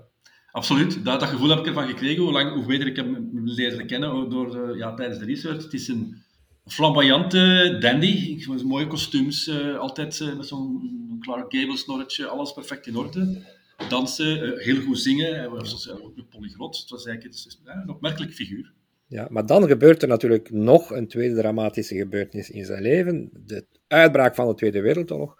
absoluut. 0.51 1.05
Dat, 1.05 1.19
dat 1.19 1.29
gevoel 1.29 1.49
heb 1.49 1.59
ik 1.59 1.65
ervan 1.65 1.87
gekregen. 1.87 2.23
Hoe, 2.23 2.31
lang, 2.31 2.53
hoe 2.53 2.65
beter 2.65 2.87
ik 2.87 2.95
hem 2.95 3.29
leren 3.33 3.87
kennen 3.87 4.29
door 4.29 4.51
de, 4.51 4.73
ja, 4.77 4.93
tijdens 4.93 5.19
de 5.19 5.25
research. 5.25 5.63
Het 5.63 5.73
is 5.73 5.87
een 5.87 6.23
flamboyante 6.65 7.77
dandy. 7.79 8.45
Mooie 8.63 8.87
kostuums, 8.87 9.47
uh, 9.47 9.77
altijd 9.79 10.19
uh, 10.19 10.37
met 10.37 10.47
zo'n 10.47 11.17
Clark 11.19 11.55
Gable 11.55 11.77
snorretje, 11.77 12.27
alles 12.27 12.53
perfect 12.53 12.87
in 12.87 12.95
orde. 12.95 13.41
Dansen, 13.89 14.45
uh, 14.45 14.59
heel 14.59 14.81
goed 14.81 14.99
zingen. 14.99 15.35
Hij 15.35 15.49
was 15.49 15.89
ook 15.89 16.17
een 16.17 16.27
polyglot. 16.29 16.77
Het 16.77 16.89
was 16.89 17.05
eigenlijk 17.05 17.35
het 17.35 17.45
is, 17.47 17.59
een 17.63 17.89
opmerkelijk 17.89 18.33
figuur. 18.33 18.73
Ja, 19.07 19.27
maar 19.29 19.45
dan 19.45 19.67
gebeurt 19.67 20.01
er 20.01 20.07
natuurlijk 20.07 20.51
nog 20.51 20.91
een 20.91 21.07
tweede 21.07 21.35
dramatische 21.35 21.95
gebeurtenis 21.95 22.49
in 22.49 22.65
zijn 22.65 22.81
leven. 22.81 23.29
De 23.45 23.65
uitbraak 23.87 24.35
van 24.35 24.47
de 24.47 24.53
Tweede 24.53 24.81
Wereldoorlog. 24.81 25.37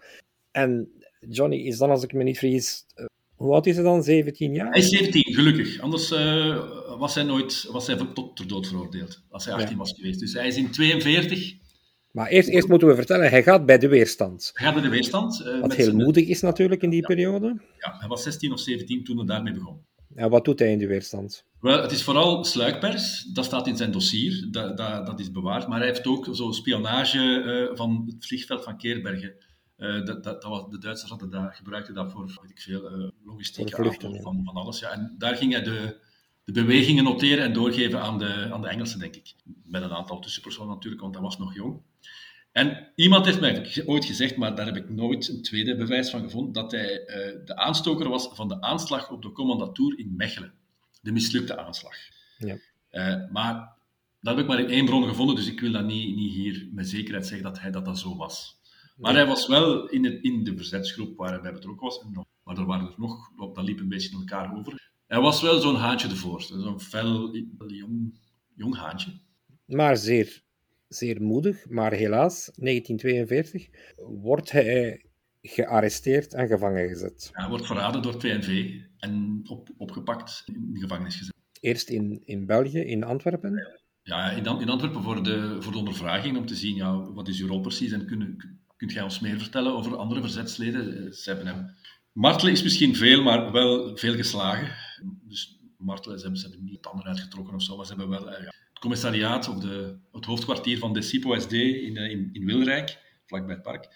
En 0.50 0.88
Johnny 1.28 1.56
is 1.56 1.78
dan, 1.78 1.90
als 1.90 2.02
ik 2.02 2.12
me 2.12 2.22
niet 2.22 2.38
vergis, 2.38 2.84
hoe 3.34 3.52
oud 3.52 3.66
is 3.66 3.74
hij 3.74 3.84
dan? 3.84 4.02
17 4.02 4.54
jaar? 4.54 4.70
Hij 4.70 4.80
is 4.80 4.88
17, 4.88 5.34
gelukkig. 5.34 5.80
Anders 5.80 6.10
was 6.98 7.14
hij 7.14 7.24
nooit 7.24 7.68
was 7.70 7.86
hij 7.86 7.96
tot 8.14 8.36
ter 8.36 8.48
dood 8.48 8.66
veroordeeld. 8.66 9.22
Als 9.30 9.44
hij 9.44 9.54
18 9.54 9.70
ja. 9.70 9.76
was 9.76 9.92
geweest. 9.92 10.20
Dus 10.20 10.32
hij 10.32 10.46
is 10.46 10.56
in 10.56 10.70
42. 10.70 11.54
Maar 12.12 12.28
eerst, 12.28 12.48
eerst 12.48 12.68
moeten 12.68 12.88
we 12.88 12.94
vertellen, 12.94 13.30
hij 13.30 13.42
gaat 13.42 13.66
bij 13.66 13.78
de 13.78 13.88
weerstand. 13.88 14.50
Hij 14.54 14.64
gaat 14.64 14.74
bij 14.74 14.82
de 14.82 14.88
weerstand. 14.88 15.42
Uh, 15.46 15.60
wat 15.60 15.74
heel 15.74 15.84
zijn... 15.84 15.96
moedig 15.96 16.26
is 16.26 16.40
natuurlijk 16.40 16.82
in 16.82 16.90
die 16.90 17.00
ja. 17.00 17.06
periode. 17.06 17.60
Ja, 17.78 17.96
hij 17.98 18.08
was 18.08 18.22
16 18.22 18.52
of 18.52 18.60
17 18.60 19.04
toen 19.04 19.16
hij 19.16 19.26
daarmee 19.26 19.52
begon. 19.52 19.80
En 20.14 20.30
wat 20.30 20.44
doet 20.44 20.58
hij 20.58 20.72
in 20.72 20.78
de 20.78 20.86
weerstand? 20.86 21.44
Wel, 21.60 21.82
het 21.82 21.92
is 21.92 22.02
vooral 22.02 22.44
sluikpers. 22.44 23.24
Dat 23.32 23.44
staat 23.44 23.66
in 23.66 23.76
zijn 23.76 23.90
dossier. 23.90 24.48
Dat, 24.50 24.76
dat, 24.76 25.06
dat 25.06 25.20
is 25.20 25.30
bewaard. 25.30 25.68
Maar 25.68 25.78
hij 25.78 25.86
heeft 25.86 26.06
ook 26.06 26.28
zo 26.32 26.50
spionage 26.50 27.18
uh, 27.18 27.76
van 27.76 28.02
het 28.06 28.26
vliegveld 28.26 28.64
van 28.64 28.76
Keerbergen. 28.76 29.34
Uh, 29.76 30.04
dat, 30.04 30.24
dat, 30.24 30.42
dat 30.42 30.50
was, 30.50 30.70
de 30.70 30.78
Duitsers 30.78 31.10
hadden 31.10 31.30
daar, 31.30 31.52
gebruikten 31.52 31.94
dat 31.94 32.12
voor 32.12 32.38
weet 32.42 32.50
ik 32.50 32.60
veel, 32.60 32.98
uh, 32.98 33.08
logistieke 33.24 33.82
ja. 33.82 34.20
van, 34.20 34.40
van 34.44 34.54
alles. 34.54 34.78
Ja. 34.78 34.90
En 34.90 35.14
daar 35.18 35.36
ging 35.36 35.52
hij 35.52 35.62
de, 35.62 36.00
de 36.44 36.52
bewegingen 36.52 37.04
noteren 37.04 37.44
en 37.44 37.52
doorgeven 37.52 38.00
aan 38.00 38.18
de, 38.18 38.48
aan 38.52 38.60
de 38.60 38.68
Engelsen, 38.68 38.98
denk 38.98 39.14
ik. 39.14 39.34
Met 39.64 39.82
een 39.82 39.92
aantal 39.92 40.20
tussenpersonen 40.20 40.74
natuurlijk, 40.74 41.02
want 41.02 41.14
hij 41.14 41.22
was 41.22 41.38
nog 41.38 41.54
jong. 41.54 41.80
En 42.52 42.88
iemand 42.94 43.24
heeft 43.24 43.40
mij 43.40 43.82
ooit 43.86 44.04
gezegd, 44.04 44.36
maar 44.36 44.54
daar 44.54 44.66
heb 44.66 44.76
ik 44.76 44.90
nooit 44.90 45.28
een 45.28 45.42
tweede 45.42 45.76
bewijs 45.76 46.10
van 46.10 46.20
gevonden, 46.20 46.52
dat 46.52 46.72
hij 46.72 47.00
uh, 47.00 47.46
de 47.46 47.56
aanstoker 47.56 48.08
was 48.08 48.28
van 48.32 48.48
de 48.48 48.60
aanslag 48.60 49.10
op 49.10 49.22
de 49.22 49.32
commandatuur 49.32 49.98
in 49.98 50.16
Mechelen. 50.16 50.52
De 51.00 51.12
mislukte 51.12 51.58
aanslag. 51.58 51.94
Ja. 52.38 52.58
maar 53.32 53.76
dat 54.20 54.34
heb 54.34 54.44
ik 54.44 54.50
maar 54.50 54.60
in 54.60 54.70
één 54.70 54.84
bron 54.84 55.08
gevonden, 55.08 55.36
dus 55.36 55.46
ik 55.46 55.60
wil 55.60 55.72
dat 55.72 55.84
niet, 55.84 56.16
niet 56.16 56.32
hier 56.32 56.68
met 56.72 56.88
zekerheid 56.88 57.26
zeggen 57.26 57.46
dat 57.46 57.60
hij 57.60 57.70
dat, 57.70 57.84
dat 57.84 57.98
zo 57.98 58.16
was. 58.16 58.60
Maar 58.96 59.14
hij 59.14 59.26
was 59.26 59.46
wel 59.46 59.88
in, 59.88 60.04
het, 60.04 60.22
in 60.22 60.44
de 60.44 60.56
verzetsgroep 60.56 61.16
waar 61.16 61.30
hij 61.30 61.40
bij 61.40 61.52
betrokken 61.52 61.86
was. 61.86 62.00
En 62.00 62.12
nog, 62.12 62.24
maar 62.44 62.58
er 62.58 62.64
waren 62.64 62.86
er 62.86 62.94
nog, 62.96 63.30
dat 63.54 63.64
liep 63.64 63.80
een 63.80 63.88
beetje 63.88 64.10
in 64.10 64.18
elkaar 64.18 64.56
over. 64.56 64.91
Hij 65.12 65.20
was 65.20 65.42
wel 65.42 65.60
zo'n 65.60 65.76
haantje 65.76 66.08
ervoor. 66.08 66.42
Zo'n 66.42 66.80
fel, 66.80 67.36
jong, 67.66 68.18
jong 68.54 68.76
haantje. 68.76 69.10
Maar 69.66 69.96
zeer, 69.96 70.42
zeer 70.88 71.22
moedig. 71.22 71.68
Maar 71.68 71.92
helaas, 71.92 72.50
1942 72.54 73.68
wordt 73.96 74.50
hij 74.50 75.04
gearresteerd 75.42 76.34
en 76.34 76.46
gevangen 76.46 76.88
gezet. 76.88 77.30
Hij 77.32 77.48
wordt 77.48 77.66
verraden 77.66 78.02
door 78.02 78.14
2NV 78.14 78.50
en 78.98 79.40
op, 79.48 79.68
opgepakt 79.76 80.42
in 80.46 80.70
de 80.72 80.80
gevangenis 80.80 81.16
gezet. 81.16 81.34
Eerst 81.60 81.88
in, 81.88 82.22
in 82.24 82.46
België, 82.46 82.80
in 82.80 83.04
Antwerpen? 83.04 83.80
Ja, 84.02 84.30
in, 84.30 84.44
in 84.44 84.68
Antwerpen 84.68 85.02
voor 85.02 85.22
de, 85.22 85.56
voor 85.60 85.72
de 85.72 85.78
ondervraging, 85.78 86.36
om 86.36 86.46
te 86.46 86.54
zien, 86.54 86.76
ja, 86.76 87.12
wat 87.12 87.28
is 87.28 87.40
uw 87.40 87.48
rol 87.48 87.60
precies 87.60 87.92
en 87.92 88.06
Kunt 88.76 88.92
jij 88.92 89.02
ons 89.02 89.20
meer 89.20 89.38
vertellen 89.38 89.72
over 89.72 89.96
andere 89.96 90.20
verzetsleden? 90.20 91.14
Ze 91.14 91.30
hebben 91.30 91.46
hem... 91.46 91.74
Martelen 92.12 92.52
is 92.52 92.62
misschien 92.62 92.96
veel, 92.96 93.22
maar 93.22 93.52
wel 93.52 93.96
veel 93.96 94.14
geslagen. 94.14 94.90
Dus 95.22 95.60
martelen, 95.76 96.16
ze 96.16 96.22
hebben, 96.22 96.40
ze 96.40 96.48
hebben 96.48 96.64
niet 96.64 96.82
tanden 96.82 97.04
uitgetrokken 97.04 97.54
of 97.54 97.62
zo, 97.62 97.76
maar 97.76 97.86
ze 97.86 97.94
hebben 97.94 98.10
wel... 98.10 98.28
Uh, 98.28 98.38
het 98.38 98.78
commissariaat 98.80 99.48
of 99.48 99.58
de, 99.58 99.98
het 100.12 100.24
hoofdkwartier 100.24 100.78
van 100.78 100.92
de 100.92 101.02
SIPO 101.02 101.38
SD 101.38 101.52
in, 101.52 101.96
in, 101.96 102.28
in 102.32 102.44
Wilrijk, 102.44 102.98
vlakbij 103.26 103.54
het 103.54 103.62
park, 103.62 103.88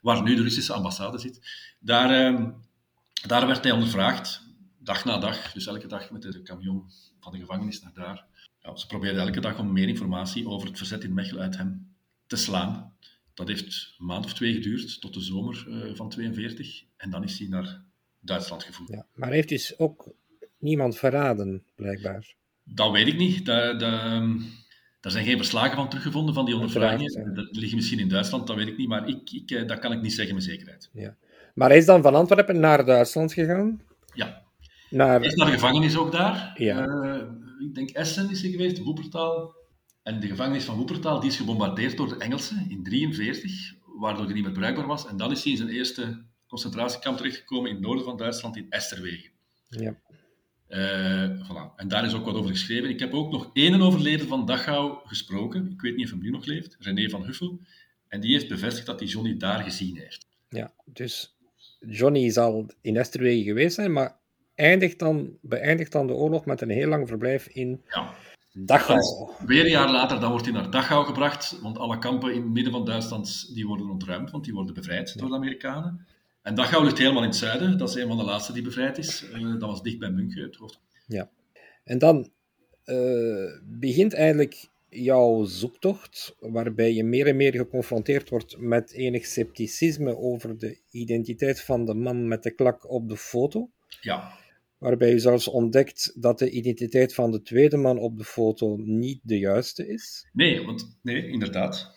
waar 0.00 0.22
nu 0.22 0.34
de 0.34 0.42
Russische 0.42 0.72
ambassade 0.72 1.18
zit, 1.18 1.40
daar, 1.80 2.32
uh, 2.32 2.48
daar 3.26 3.46
werd 3.46 3.62
hij 3.62 3.72
ondervraagd, 3.72 4.42
dag 4.78 5.04
na 5.04 5.18
dag, 5.18 5.52
dus 5.52 5.66
elke 5.66 5.86
dag 5.86 6.10
met 6.10 6.22
de 6.22 6.42
camion 6.42 6.90
van 7.20 7.32
de 7.32 7.38
gevangenis 7.38 7.82
naar 7.82 7.94
daar. 7.94 8.24
Ja, 8.62 8.76
ze 8.76 8.86
probeerden 8.86 9.22
elke 9.22 9.40
dag 9.40 9.58
om 9.58 9.72
meer 9.72 9.88
informatie 9.88 10.48
over 10.48 10.68
het 10.68 10.78
verzet 10.78 11.04
in 11.04 11.14
Mechelen 11.14 11.42
uit 11.42 11.56
hem 11.56 11.94
te 12.26 12.36
slaan. 12.36 12.94
Dat 13.34 13.48
heeft 13.48 13.94
een 13.98 14.06
maand 14.06 14.24
of 14.24 14.34
twee 14.34 14.52
geduurd, 14.52 15.00
tot 15.00 15.14
de 15.14 15.20
zomer 15.20 15.64
uh, 15.68 15.94
van 15.94 16.08
42. 16.08 16.84
En 16.96 17.10
dan 17.10 17.24
is 17.24 17.38
hij 17.38 17.48
naar 17.48 17.84
Duitsland 18.20 18.62
gevoerd. 18.62 18.90
Ja, 18.90 19.06
maar 19.14 19.30
heeft 19.30 19.48
dus 19.48 19.78
ook 19.78 20.14
niemand 20.60 20.96
verraden, 20.96 21.62
blijkbaar? 21.74 22.34
Dat 22.64 22.90
weet 22.90 23.06
ik 23.06 23.16
niet. 23.16 23.46
Daar, 23.46 23.78
daar, 23.78 24.22
daar 25.00 25.12
zijn 25.12 25.24
geen 25.24 25.36
verslagen 25.36 25.76
van 25.76 25.88
teruggevonden 25.88 26.34
van 26.34 26.44
die 26.44 26.54
ondervragingen. 26.54 27.34
Dat 27.34 27.56
liggen 27.56 27.76
misschien 27.76 27.98
in 27.98 28.08
Duitsland, 28.08 28.46
dat 28.46 28.56
weet 28.56 28.68
ik 28.68 28.76
niet. 28.76 28.88
Maar 28.88 29.08
ik, 29.08 29.30
ik, 29.30 29.50
eh, 29.50 29.66
dat 29.66 29.78
kan 29.78 29.92
ik 29.92 30.02
niet 30.02 30.12
zeggen 30.12 30.34
met 30.34 30.44
zekerheid. 30.44 30.90
Ja. 30.92 31.16
Maar 31.54 31.68
hij 31.68 31.78
is 31.78 31.86
dan 31.86 32.02
van 32.02 32.14
Antwerpen 32.14 32.60
naar 32.60 32.84
Duitsland 32.84 33.32
gegaan? 33.32 33.80
Ja. 34.14 34.42
Naar... 34.90 35.20
Hij 35.20 35.28
is 35.28 35.34
naar 35.34 35.46
de 35.46 35.52
gevangenis 35.52 35.96
ook 35.96 36.12
daar. 36.12 36.52
Ja. 36.54 36.86
Uh, 36.86 37.22
ik 37.58 37.74
denk 37.74 37.90
Essen 37.90 38.30
is 38.30 38.42
hij 38.42 38.50
geweest, 38.50 38.78
Woepertaal. 38.78 39.54
En 40.02 40.20
de 40.20 40.26
gevangenis 40.26 40.64
van 40.64 40.76
Woepertaal 40.76 41.20
die 41.20 41.30
is 41.30 41.36
gebombardeerd 41.36 41.96
door 41.96 42.08
de 42.08 42.16
Engelsen 42.16 42.56
in 42.56 42.82
1943, 42.82 43.74
waardoor 44.00 44.26
die 44.26 44.34
niet 44.34 44.44
meer 44.44 44.52
bruikbaar 44.52 44.86
was. 44.86 45.06
En 45.06 45.16
dan 45.16 45.30
is 45.30 45.42
hij 45.42 45.52
in 45.52 45.58
zijn 45.58 45.70
eerste 45.70 46.22
concentratiekamp 46.48 47.16
terechtgekomen 47.16 47.68
in 47.68 47.76
het 47.76 47.84
noorden 47.84 48.04
van 48.04 48.16
Duitsland, 48.16 48.56
in 48.56 48.66
Esterwegen. 48.70 49.30
Ja. 49.68 49.94
Uh, 50.70 51.24
voilà. 51.24 51.74
En 51.76 51.88
daar 51.88 52.04
is 52.04 52.14
ook 52.14 52.24
wat 52.24 52.34
over 52.34 52.50
geschreven. 52.50 52.88
Ik 52.88 52.98
heb 52.98 53.14
ook 53.14 53.32
nog 53.32 53.50
één 53.52 53.80
overleden 53.80 54.26
van 54.26 54.46
Dachau 54.46 54.98
gesproken. 55.04 55.70
Ik 55.72 55.80
weet 55.80 55.96
niet 55.96 56.04
of 56.04 56.10
hij 56.10 56.20
nu 56.20 56.30
nog 56.30 56.44
leeft, 56.44 56.76
René 56.78 57.08
van 57.08 57.24
Huffel. 57.24 57.60
En 58.08 58.20
die 58.20 58.32
heeft 58.32 58.48
bevestigd 58.48 58.86
dat 58.86 59.00
hij 59.00 59.08
Johnny 59.08 59.36
daar 59.36 59.62
gezien 59.62 59.96
heeft. 59.96 60.26
Ja, 60.48 60.72
dus 60.84 61.36
Johnny 61.80 62.30
zal 62.30 62.66
in 62.80 62.96
Esterwegen 62.96 63.44
geweest 63.44 63.74
zijn, 63.74 63.92
maar 63.92 64.16
eindigt 64.54 64.98
dan, 64.98 65.38
beëindigt 65.40 65.92
dan 65.92 66.06
de 66.06 66.12
oorlog 66.12 66.44
met 66.44 66.60
een 66.60 66.70
heel 66.70 66.88
lang 66.88 67.08
verblijf 67.08 67.46
in... 67.46 67.82
Ja 67.88 68.14
Dachau. 68.52 69.30
Weer 69.46 69.64
een 69.64 69.70
jaar 69.70 69.90
later 69.90 70.20
dan 70.20 70.30
wordt 70.30 70.44
hij 70.44 70.54
naar 70.54 70.70
Dachau 70.70 71.04
gebracht, 71.04 71.58
want 71.62 71.78
alle 71.78 71.98
kampen 71.98 72.34
in 72.34 72.42
het 72.42 72.50
midden 72.50 72.72
van 72.72 72.84
Duitsland 72.84 73.54
die 73.54 73.66
worden 73.66 73.90
ontruimd, 73.90 74.30
want 74.30 74.44
die 74.44 74.54
worden 74.54 74.74
bevrijd 74.74 75.18
door 75.18 75.28
de 75.28 75.34
Amerikanen. 75.34 76.06
En 76.42 76.54
Dachau 76.54 76.84
ligt 76.84 76.98
helemaal 76.98 77.22
in 77.22 77.28
het 77.28 77.38
zuiden, 77.38 77.78
dat 77.78 77.88
is 77.88 77.94
een 77.94 78.08
van 78.08 78.16
de 78.16 78.24
laatste 78.24 78.52
die 78.52 78.62
bevrijd 78.62 78.98
is. 78.98 79.24
Uh, 79.34 79.50
dat 79.50 79.68
was 79.68 79.82
dicht 79.82 79.98
bij 79.98 80.10
München, 80.10 80.42
het 80.42 80.56
hoofd. 80.56 80.80
Ja. 81.06 81.30
En 81.84 81.98
dan 81.98 82.30
uh, 82.86 83.60
begint 83.64 84.14
eigenlijk 84.14 84.68
jouw 84.88 85.44
zoektocht, 85.44 86.36
waarbij 86.38 86.92
je 86.92 87.04
meer 87.04 87.26
en 87.26 87.36
meer 87.36 87.54
geconfronteerd 87.54 88.28
wordt 88.28 88.58
met 88.58 88.92
enig 88.92 89.26
scepticisme 89.26 90.16
over 90.16 90.58
de 90.58 90.78
identiteit 90.90 91.60
van 91.60 91.84
de 91.84 91.94
man 91.94 92.28
met 92.28 92.42
de 92.42 92.50
klak 92.50 92.90
op 92.90 93.08
de 93.08 93.16
foto. 93.16 93.70
Ja. 94.00 94.38
Waarbij 94.78 95.10
je 95.10 95.18
zelfs 95.18 95.48
ontdekt 95.48 96.12
dat 96.16 96.38
de 96.38 96.50
identiteit 96.50 97.14
van 97.14 97.30
de 97.30 97.42
tweede 97.42 97.76
man 97.76 97.98
op 97.98 98.18
de 98.18 98.24
foto 98.24 98.76
niet 98.76 99.20
de 99.22 99.38
juiste 99.38 99.88
is. 99.88 100.28
Nee, 100.32 100.64
want, 100.64 100.98
nee 101.02 101.28
inderdaad. 101.28 101.94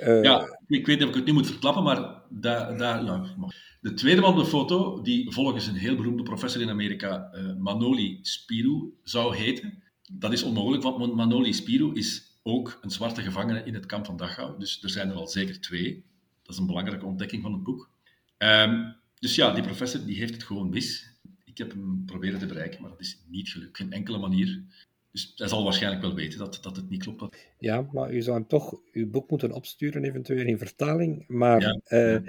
Uh, 0.00 0.22
ja, 0.22 0.58
ik 0.66 0.86
weet 0.86 0.98
niet 0.98 1.02
of 1.02 1.08
ik 1.08 1.14
het 1.14 1.24
nu 1.24 1.32
moet 1.32 1.46
verklappen, 1.46 1.82
maar 1.82 2.22
daar, 2.28 2.76
daar, 2.76 3.34
de 3.80 3.94
tweede 3.94 4.20
man 4.20 4.32
op 4.32 4.44
de 4.44 4.50
foto, 4.50 5.02
die 5.02 5.32
volgens 5.32 5.66
een 5.66 5.74
heel 5.74 5.96
beroemde 5.96 6.22
professor 6.22 6.62
in 6.62 6.70
Amerika, 6.70 7.30
uh, 7.34 7.56
Manoli 7.58 8.18
Spirou, 8.22 8.92
zou 9.02 9.36
heten, 9.36 9.82
dat 10.12 10.32
is 10.32 10.42
onmogelijk, 10.42 10.82
want 10.82 11.14
Manoli 11.14 11.52
Spirou 11.52 11.94
is 11.94 12.32
ook 12.42 12.78
een 12.80 12.90
zwarte 12.90 13.22
gevangene 13.22 13.64
in 13.64 13.74
het 13.74 13.86
kamp 13.86 14.06
van 14.06 14.16
Dachau. 14.16 14.58
Dus 14.58 14.82
er 14.82 14.90
zijn 14.90 15.08
er 15.08 15.14
al 15.14 15.28
zeker 15.28 15.60
twee. 15.60 16.04
Dat 16.42 16.54
is 16.54 16.60
een 16.60 16.66
belangrijke 16.66 17.06
ontdekking 17.06 17.42
van 17.42 17.52
het 17.52 17.62
boek. 17.62 17.90
Um, 18.38 18.96
dus 19.18 19.34
ja, 19.34 19.52
die 19.54 19.62
professor 19.62 20.04
die 20.04 20.16
heeft 20.16 20.34
het 20.34 20.42
gewoon 20.42 20.68
mis. 20.68 21.10
Ik 21.44 21.58
heb 21.58 21.70
hem 21.70 22.04
proberen 22.06 22.38
te 22.38 22.46
bereiken, 22.46 22.80
maar 22.80 22.90
dat 22.90 23.00
is 23.00 23.18
niet 23.28 23.48
gelukt. 23.48 23.76
Geen 23.76 23.92
enkele 23.92 24.18
manier. 24.18 24.62
Dus 25.12 25.32
hij 25.36 25.48
zal 25.48 25.64
waarschijnlijk 25.64 26.02
wel 26.02 26.14
weten 26.14 26.38
dat, 26.38 26.58
dat 26.62 26.76
het 26.76 26.88
niet 26.88 27.02
klopt. 27.02 27.36
Ja, 27.58 27.88
maar 27.92 28.14
u 28.14 28.22
zou 28.22 28.36
hem 28.36 28.46
toch 28.46 28.80
uw 28.92 29.10
boek 29.10 29.30
moeten 29.30 29.52
opsturen, 29.52 30.04
eventueel 30.04 30.46
in 30.46 30.58
vertaling. 30.58 31.24
Maar 31.28 31.60
ja, 31.60 31.80
uh, 31.88 32.20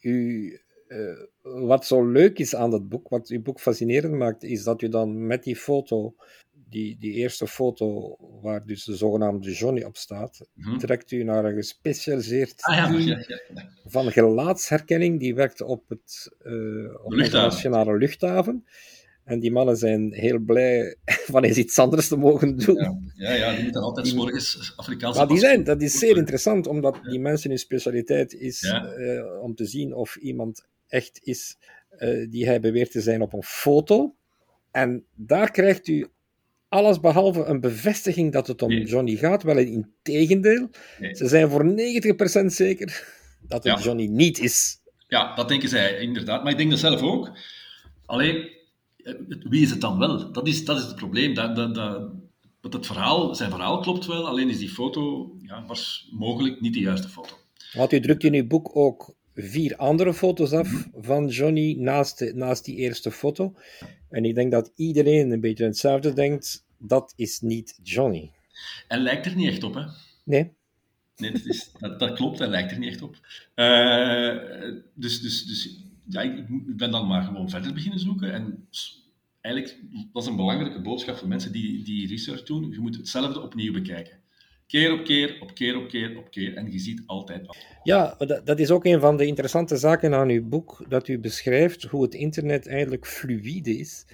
u, 0.00 0.60
uh, 0.88 1.18
wat 1.42 1.86
zo 1.86 2.10
leuk 2.10 2.38
is 2.38 2.54
aan 2.54 2.70
dat 2.70 2.88
boek, 2.88 3.08
wat 3.08 3.28
uw 3.28 3.42
boek 3.42 3.60
fascinerend 3.60 4.14
maakt, 4.14 4.42
is 4.42 4.64
dat 4.64 4.82
u 4.82 4.88
dan 4.88 5.26
met 5.26 5.44
die 5.44 5.56
foto 5.56 6.14
die, 6.70 6.96
die 6.98 7.12
eerste 7.12 7.46
foto 7.46 8.16
waar 8.42 8.66
dus 8.66 8.84
de 8.84 8.96
zogenaamde 8.96 9.52
Johnny 9.52 9.82
op 9.82 9.96
staat, 9.96 10.48
mm 10.54 10.78
trekt 10.78 11.10
u 11.10 11.22
naar 11.22 11.44
een 11.44 11.54
gespecialiseerd 11.54 12.62
ah, 12.62 12.84
team 12.84 12.98
ja, 12.98 13.24
ja, 13.26 13.70
van 13.84 14.12
gelaatsherkenning. 14.12 15.20
Die 15.20 15.34
werkt 15.34 15.60
op, 15.60 15.88
het, 15.88 16.36
uh, 16.42 17.04
op 17.04 17.10
de 17.10 17.28
nationale 17.32 17.98
luchthaven. 17.98 18.64
En 19.24 19.40
die 19.40 19.52
mannen 19.52 19.76
zijn 19.76 20.12
heel 20.12 20.38
blij 20.38 20.96
van 21.32 21.44
eens 21.44 21.56
iets 21.56 21.78
anders 21.78 22.08
te 22.08 22.16
mogen 22.16 22.56
doen. 22.56 23.10
Ja, 23.14 23.32
ja, 23.32 23.54
die 23.54 23.62
moeten 23.62 23.82
altijd 23.82 24.14
morgens 24.14 24.72
Afrikaanse 24.76 25.18
maar 25.18 25.28
die 25.28 25.38
zijn, 25.38 25.64
Dat 25.64 25.82
is 25.82 25.98
zeer 25.98 26.16
interessant, 26.16 26.66
omdat 26.66 26.98
die 27.02 27.20
mensen 27.20 27.50
hun 27.50 27.58
specialiteit 27.58 28.32
is 28.32 28.62
uh, 28.62 29.42
om 29.42 29.54
te 29.54 29.66
zien 29.66 29.94
of 29.94 30.16
iemand 30.16 30.66
echt 30.88 31.20
is 31.22 31.56
uh, 31.98 32.30
die 32.30 32.46
hij 32.46 32.60
beweert 32.60 32.90
te 32.90 33.00
zijn 33.00 33.22
op 33.22 33.32
een 33.32 33.42
foto. 33.42 34.14
En 34.70 35.04
daar 35.14 35.50
krijgt 35.50 35.88
u 35.88 36.06
alles 36.68 37.00
behalve 37.00 37.44
een 37.44 37.60
bevestiging 37.60 38.32
dat 38.32 38.46
het 38.46 38.62
om 38.62 38.72
Johnny 38.72 39.16
gaat. 39.16 39.42
Wel 39.42 39.58
in 39.58 39.92
tegendeel. 40.02 40.70
Ze 41.12 41.28
zijn 41.28 41.50
voor 41.50 41.74
90% 42.42 42.46
zeker 42.46 43.18
dat 43.40 43.64
het 43.64 43.82
Johnny 43.82 44.06
niet 44.06 44.38
is. 44.38 44.78
Ja, 45.08 45.34
dat 45.34 45.48
denken 45.48 45.68
zij 45.68 45.98
inderdaad. 45.98 46.42
Maar 46.42 46.52
ik 46.52 46.58
denk 46.58 46.70
dat 46.70 46.78
zelf 46.78 47.02
ook. 47.02 47.30
Alleen, 48.06 48.36
eh, 48.36 48.59
wie 49.48 49.62
is 49.62 49.70
het 49.70 49.80
dan 49.80 49.98
wel? 49.98 50.32
Dat 50.32 50.48
is, 50.48 50.64
dat 50.64 50.78
is 50.78 50.84
het 50.84 50.96
probleem. 50.96 51.34
Dat, 51.34 51.56
dat, 51.56 51.74
dat, 52.60 52.72
het 52.72 52.86
verhaal, 52.86 53.34
zijn 53.34 53.50
verhaal 53.50 53.80
klopt 53.80 54.06
wel, 54.06 54.28
alleen 54.28 54.48
is 54.48 54.58
die 54.58 54.68
foto 54.68 55.34
ja, 55.42 55.64
was 55.66 56.08
mogelijk 56.10 56.60
niet 56.60 56.74
de 56.74 56.80
juiste 56.80 57.08
foto. 57.08 57.34
Want 57.72 57.92
u 57.92 58.00
drukt 58.00 58.24
in 58.24 58.34
uw 58.34 58.46
boek 58.46 58.76
ook 58.76 59.14
vier 59.34 59.76
andere 59.76 60.14
foto's 60.14 60.52
af 60.52 60.88
van 60.94 61.28
Johnny 61.28 61.74
naast, 61.78 62.32
naast 62.34 62.64
die 62.64 62.76
eerste 62.76 63.10
foto. 63.10 63.54
En 64.08 64.24
ik 64.24 64.34
denk 64.34 64.50
dat 64.52 64.72
iedereen 64.76 65.30
een 65.30 65.40
beetje 65.40 65.64
hetzelfde 65.64 66.12
denkt. 66.12 66.64
Dat 66.78 67.12
is 67.16 67.40
niet 67.40 67.78
Johnny. 67.82 68.30
Hij 68.88 68.98
lijkt 68.98 69.26
er 69.26 69.36
niet 69.36 69.48
echt 69.48 69.62
op, 69.62 69.74
hè? 69.74 69.82
Nee. 70.24 70.52
Nee, 71.16 71.32
dat, 71.32 71.44
is, 71.44 71.70
dat, 71.78 71.98
dat 71.98 72.12
klopt, 72.12 72.38
hij 72.38 72.48
lijkt 72.48 72.70
er 72.70 72.78
niet 72.78 72.90
echt 72.90 73.02
op. 73.02 73.16
Uh, 73.54 74.36
dus 74.94 75.20
dus, 75.20 75.44
dus 75.44 75.84
ja, 76.10 76.20
ik, 76.20 76.38
ik, 76.48 76.76
ben 76.76 76.90
dan 76.90 77.06
maar 77.06 77.22
gewoon 77.22 77.50
verder 77.50 77.72
beginnen 77.72 77.98
zoeken. 78.00 78.32
En 78.32 78.68
eigenlijk, 79.40 79.80
dat 80.12 80.22
is 80.22 80.28
een 80.28 80.36
belangrijke 80.36 80.80
boodschap 80.80 81.16
voor 81.16 81.28
mensen 81.28 81.52
die, 81.52 81.84
die 81.84 82.08
research 82.08 82.42
doen. 82.42 82.70
Je 82.70 82.80
moet 82.80 82.96
hetzelfde 82.96 83.40
opnieuw 83.40 83.72
bekijken. 83.72 84.18
Keer 84.66 84.92
op 84.92 85.04
keer, 85.04 85.40
op 85.40 85.54
keer 85.54 85.76
op 85.76 85.88
keer 85.88 86.18
op 86.18 86.30
keer. 86.30 86.56
En 86.56 86.72
je 86.72 86.78
ziet 86.78 87.02
altijd 87.06 87.46
wat. 87.46 87.56
Ja, 87.82 88.14
dat, 88.18 88.46
dat 88.46 88.58
is 88.58 88.70
ook 88.70 88.84
een 88.84 89.00
van 89.00 89.16
de 89.16 89.26
interessante 89.26 89.76
zaken 89.76 90.14
aan 90.14 90.28
uw 90.28 90.48
boek, 90.48 90.84
dat 90.88 91.08
u 91.08 91.18
beschrijft 91.18 91.82
hoe 91.82 92.02
het 92.02 92.14
internet 92.14 92.66
eigenlijk 92.66 93.06
fluïde 93.06 93.78
is. 93.78 94.06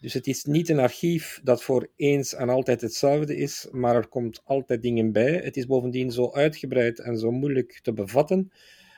Dus 0.00 0.12
het 0.12 0.26
is 0.26 0.44
niet 0.44 0.68
een 0.68 0.78
archief 0.78 1.40
dat 1.42 1.62
voor 1.62 1.90
eens 1.96 2.34
en 2.34 2.48
altijd 2.48 2.80
hetzelfde 2.80 3.36
is, 3.36 3.68
maar 3.70 3.94
er 3.94 4.08
komt 4.08 4.40
altijd 4.44 4.82
dingen 4.82 5.12
bij. 5.12 5.32
Het 5.32 5.56
is 5.56 5.66
bovendien 5.66 6.10
zo 6.10 6.32
uitgebreid 6.32 6.98
en 6.98 7.18
zo 7.18 7.30
moeilijk 7.30 7.80
te 7.82 7.92
bevatten, 7.92 8.52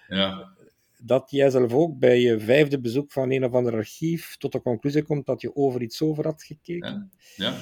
ja. 0.08 0.55
Dat 1.02 1.30
jij 1.30 1.50
zelf 1.50 1.72
ook 1.72 1.98
bij 1.98 2.20
je 2.20 2.38
vijfde 2.38 2.80
bezoek 2.80 3.12
van 3.12 3.30
een 3.30 3.44
of 3.44 3.52
ander 3.52 3.74
archief 3.74 4.36
tot 4.36 4.52
de 4.52 4.62
conclusie 4.62 5.02
komt 5.02 5.26
dat 5.26 5.40
je 5.40 5.56
over 5.56 5.82
iets 5.82 6.02
over 6.02 6.24
had 6.24 6.42
gekeken. 6.42 7.10
Ja, 7.36 7.50
ja. 7.50 7.56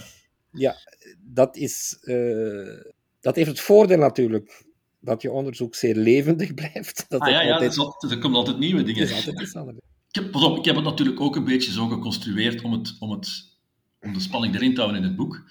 ja 0.50 0.76
dat 1.20 1.56
is... 1.56 1.98
Uh, 2.02 2.80
dat 3.20 3.36
heeft 3.36 3.48
het 3.48 3.60
voordeel 3.60 3.98
natuurlijk 3.98 4.64
dat 5.00 5.22
je 5.22 5.32
onderzoek 5.32 5.74
zeer 5.74 5.94
levendig 5.94 6.54
blijft. 6.64 7.04
Dat 7.08 7.20
ah, 7.20 7.30
ja, 7.30 7.40
ja 7.40 7.54
altijd... 7.54 8.12
er 8.12 8.18
komen 8.18 8.38
altijd 8.38 8.58
nieuwe 8.58 8.82
dingen. 8.82 9.14
Altijd. 9.14 9.54
Ik 10.08 10.22
heb, 10.22 10.30
pas 10.30 10.42
op, 10.42 10.58
ik 10.58 10.64
heb 10.64 10.74
het 10.74 10.84
natuurlijk 10.84 11.20
ook 11.20 11.36
een 11.36 11.44
beetje 11.44 11.72
zo 11.72 11.86
geconstrueerd 11.86 12.62
om, 12.62 12.72
het, 12.72 12.96
om, 12.98 13.10
het, 13.10 13.56
om 14.00 14.12
de 14.12 14.20
spanning 14.20 14.54
erin 14.54 14.74
te 14.74 14.80
houden 14.80 15.02
in 15.02 15.08
het 15.08 15.16
boek. 15.16 15.42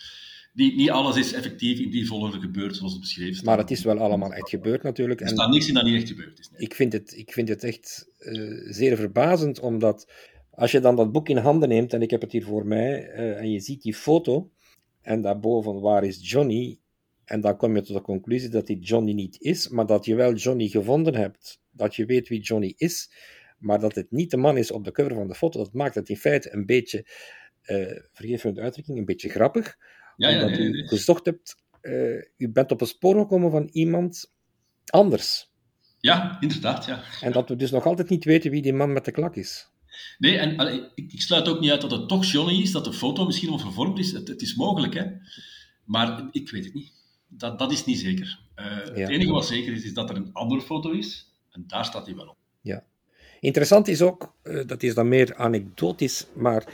Die, 0.53 0.75
niet 0.75 0.89
alles 0.89 1.17
is 1.17 1.33
effectief 1.33 1.79
in 1.79 1.89
die 1.89 2.07
volgorde 2.07 2.39
gebeurd 2.39 2.75
zoals 2.75 2.91
het 2.91 3.01
beschreven 3.01 3.33
staat. 3.33 3.45
Maar 3.45 3.57
het 3.57 3.71
is 3.71 3.83
wel 3.83 3.99
allemaal 3.99 4.33
echt 4.33 4.49
gebeurd 4.49 4.83
natuurlijk. 4.83 5.21
Er 5.21 5.27
staat 5.27 5.49
niks 5.49 5.67
in 5.67 5.73
dat 5.73 5.83
niet 5.83 5.95
echt 5.95 6.07
gebeurd 6.07 6.39
is. 6.39 6.49
Ik, 6.57 6.73
vind 6.73 6.93
het, 6.93 7.17
ik 7.17 7.31
vind 7.33 7.47
het 7.47 7.63
echt 7.63 8.09
uh, 8.19 8.71
zeer 8.71 8.97
verbazend, 8.97 9.59
omdat 9.59 10.11
als 10.51 10.71
je 10.71 10.79
dan 10.79 10.95
dat 10.95 11.11
boek 11.11 11.29
in 11.29 11.37
handen 11.37 11.69
neemt, 11.69 11.93
en 11.93 12.01
ik 12.01 12.11
heb 12.11 12.21
het 12.21 12.31
hier 12.31 12.43
voor 12.43 12.65
mij, 12.65 13.13
uh, 13.13 13.39
en 13.39 13.51
je 13.51 13.59
ziet 13.59 13.81
die 13.81 13.93
foto, 13.93 14.51
en 15.01 15.21
daarboven 15.21 15.81
waar 15.81 16.03
is 16.03 16.31
Johnny, 16.31 16.79
en 17.25 17.41
dan 17.41 17.57
kom 17.57 17.75
je 17.75 17.81
tot 17.81 17.95
de 17.95 18.01
conclusie 18.01 18.49
dat 18.49 18.67
die 18.67 18.79
Johnny 18.79 19.13
niet 19.13 19.41
is, 19.41 19.67
maar 19.67 19.85
dat 19.85 20.05
je 20.05 20.15
wel 20.15 20.33
Johnny 20.33 20.67
gevonden 20.67 21.15
hebt, 21.15 21.61
dat 21.71 21.95
je 21.95 22.05
weet 22.05 22.27
wie 22.27 22.41
Johnny 22.41 22.73
is, 22.77 23.11
maar 23.57 23.79
dat 23.79 23.95
het 23.95 24.11
niet 24.11 24.31
de 24.31 24.37
man 24.37 24.57
is 24.57 24.71
op 24.71 24.83
de 24.83 24.91
cover 24.91 25.13
van 25.13 25.27
de 25.27 25.35
foto. 25.35 25.59
Dat 25.59 25.73
maakt 25.73 25.95
het 25.95 26.09
in 26.09 26.17
feite 26.17 26.53
een 26.53 26.65
beetje, 26.65 27.05
uh, 27.65 27.99
vergeef 28.11 28.43
me 28.43 28.51
de 28.51 28.61
uitdrukking, 28.61 28.97
een 28.97 29.05
beetje 29.05 29.29
grappig. 29.29 29.77
Ja, 30.17 30.33
omdat 30.33 30.49
ja, 30.49 30.57
nee, 30.57 30.67
u 30.67 30.87
gezocht 30.87 31.25
hebt, 31.25 31.55
uh, 31.81 32.21
u 32.37 32.49
bent 32.49 32.71
op 32.71 32.81
een 32.81 32.87
spoor 32.87 33.15
gekomen 33.19 33.51
van 33.51 33.69
iemand 33.71 34.31
anders. 34.85 35.51
Ja, 35.99 36.37
inderdaad, 36.39 36.85
ja. 36.85 37.03
En 37.21 37.31
dat 37.31 37.49
we 37.49 37.55
dus 37.55 37.71
nog 37.71 37.85
altijd 37.85 38.09
niet 38.09 38.23
weten 38.23 38.51
wie 38.51 38.61
die 38.61 38.73
man 38.73 38.93
met 38.93 39.05
de 39.05 39.11
klak 39.11 39.35
is. 39.35 39.67
Nee, 40.17 40.37
en 40.37 40.57
allee, 40.57 40.81
ik, 40.95 41.13
ik, 41.13 41.21
sluit 41.21 41.47
ook 41.47 41.59
niet 41.59 41.71
uit 41.71 41.81
dat 41.81 41.91
het 41.91 42.07
toch 42.07 42.25
Johnny 42.25 42.61
is, 42.61 42.71
dat 42.71 42.85
de 42.85 42.93
foto 42.93 43.25
misschien 43.25 43.49
wel 43.49 43.59
vervormd 43.59 43.99
is. 43.99 44.11
Het, 44.11 44.27
het 44.27 44.41
is 44.41 44.55
mogelijk, 44.55 44.93
hè. 44.93 45.05
Maar 45.83 46.27
ik 46.31 46.49
weet 46.49 46.65
het 46.65 46.73
niet 46.73 46.91
dat, 47.37 47.59
dat 47.59 47.71
is 47.71 47.85
niet 47.85 47.99
zeker. 47.99 48.39
Uh, 48.55 48.65
ja. 48.65 48.93
Het 48.93 49.09
enige 49.09 49.31
wat 49.31 49.45
zeker 49.45 49.73
is, 49.73 49.83
is 49.83 49.93
dat 49.93 50.09
er 50.09 50.15
een 50.15 50.33
andere 50.33 50.61
foto 50.61 50.91
is. 50.91 51.31
En 51.51 51.63
daar 51.67 51.85
staat 51.85 52.05
hij 52.05 52.15
wel 52.15 52.27
op. 52.27 52.37
Ja. 52.61 52.83
Interessant 53.39 53.87
is 53.87 54.01
ook, 54.01 54.35
uh, 54.43 54.65
dat 54.65 54.83
is 54.83 54.93
dan 54.93 55.07
meer 55.07 55.35
anekdotisch, 55.35 56.27
maar 56.33 56.65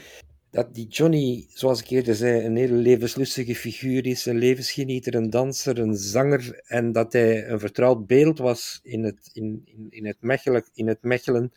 dat 0.50 0.74
die 0.74 0.86
Johnny, 0.86 1.46
zoals 1.48 1.80
ik 1.80 1.88
eerder 1.88 2.14
zei, 2.14 2.44
een 2.44 2.56
hele 2.56 2.74
levenslustige 2.74 3.54
figuur 3.54 4.06
is, 4.06 4.26
een 4.26 4.38
levensgenieter, 4.38 5.14
een 5.14 5.30
danser, 5.30 5.78
een 5.78 5.96
zanger, 5.96 6.60
en 6.66 6.92
dat 6.92 7.12
hij 7.12 7.48
een 7.48 7.60
vertrouwd 7.60 8.06
beeld 8.06 8.38
was 8.38 8.80
in 8.82 9.04
het, 9.04 9.30
in, 9.32 9.62
in, 9.64 9.86
in 9.90 10.06
het, 10.06 10.16
Mechelen, 10.20 10.64
in 10.74 10.88
het 10.88 11.02
Mechelen 11.02 11.52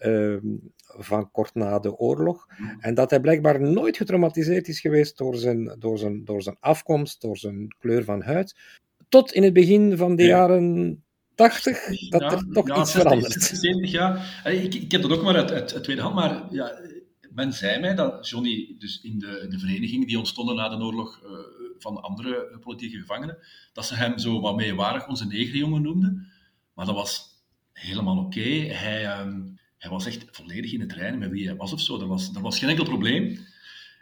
uh, 0.00 0.36
van 0.82 1.30
kort 1.30 1.54
na 1.54 1.78
de 1.78 1.96
oorlog. 1.96 2.46
En 2.80 2.94
dat 2.94 3.10
hij 3.10 3.20
blijkbaar 3.20 3.60
nooit 3.60 3.96
getraumatiseerd 3.96 4.68
is 4.68 4.80
geweest 4.80 5.18
door 5.18 5.36
zijn, 5.36 5.76
door 5.78 5.98
zijn, 5.98 6.24
door 6.24 6.42
zijn 6.42 6.56
afkomst, 6.60 7.20
door 7.20 7.36
zijn 7.36 7.74
kleur 7.78 8.04
van 8.04 8.22
huid. 8.22 8.56
Tot 9.08 9.32
in 9.32 9.42
het 9.42 9.52
begin 9.52 9.96
van 9.96 10.16
de 10.16 10.22
ja. 10.22 10.28
jaren 10.28 11.02
80, 11.34 12.08
dat 12.08 12.20
ja, 12.20 12.30
er 12.30 12.46
toch 12.52 12.68
ja, 12.68 12.80
iets 12.80 12.92
60, 12.92 13.02
verandert. 13.02 13.42
70 13.42 13.90
jaar. 13.90 14.42
Ik, 14.44 14.74
ik 14.74 14.92
heb 14.92 15.02
dat 15.02 15.12
ook 15.12 15.22
maar 15.22 15.36
uit, 15.36 15.50
uit, 15.50 15.74
uit 15.74 15.84
tweede 15.84 16.02
hand, 16.02 16.14
maar 16.14 16.42
ja, 16.50 16.78
men 17.30 17.52
zei 17.52 17.80
mij 17.80 17.94
dat 17.94 18.28
Johnny, 18.28 18.76
dus 18.78 19.00
in 19.00 19.18
de, 19.18 19.46
de 19.48 19.58
verenigingen 19.58 20.06
die 20.06 20.18
ontstonden 20.18 20.56
na 20.56 20.68
de 20.68 20.84
oorlog 20.84 21.20
uh, 21.24 21.30
van 21.78 22.02
andere 22.02 22.58
politieke 22.60 22.98
gevangenen, 22.98 23.38
dat 23.72 23.86
ze 23.86 23.94
hem 23.94 24.18
zo 24.18 24.40
wat 24.40 24.56
meewarig 24.56 25.08
onze 25.08 25.26
negerjongen 25.26 25.82
noemden. 25.82 26.26
Maar 26.74 26.86
dat 26.86 26.94
was 26.94 27.30
helemaal 27.72 28.18
oké. 28.18 28.48
Hij, 28.72 29.20
um, 29.20 29.58
hij 29.78 29.90
was 29.90 30.06
echt 30.06 30.24
volledig 30.30 30.72
in 30.72 30.80
het 30.80 30.92
reinen 30.92 31.18
met 31.18 31.30
wie 31.30 31.46
hij 31.46 31.56
was 31.56 31.72
of 31.72 31.80
zo. 31.80 31.98
Dat 31.98 32.08
was, 32.08 32.30
was 32.32 32.58
geen 32.58 32.68
enkel 32.68 32.84
probleem. 32.84 33.38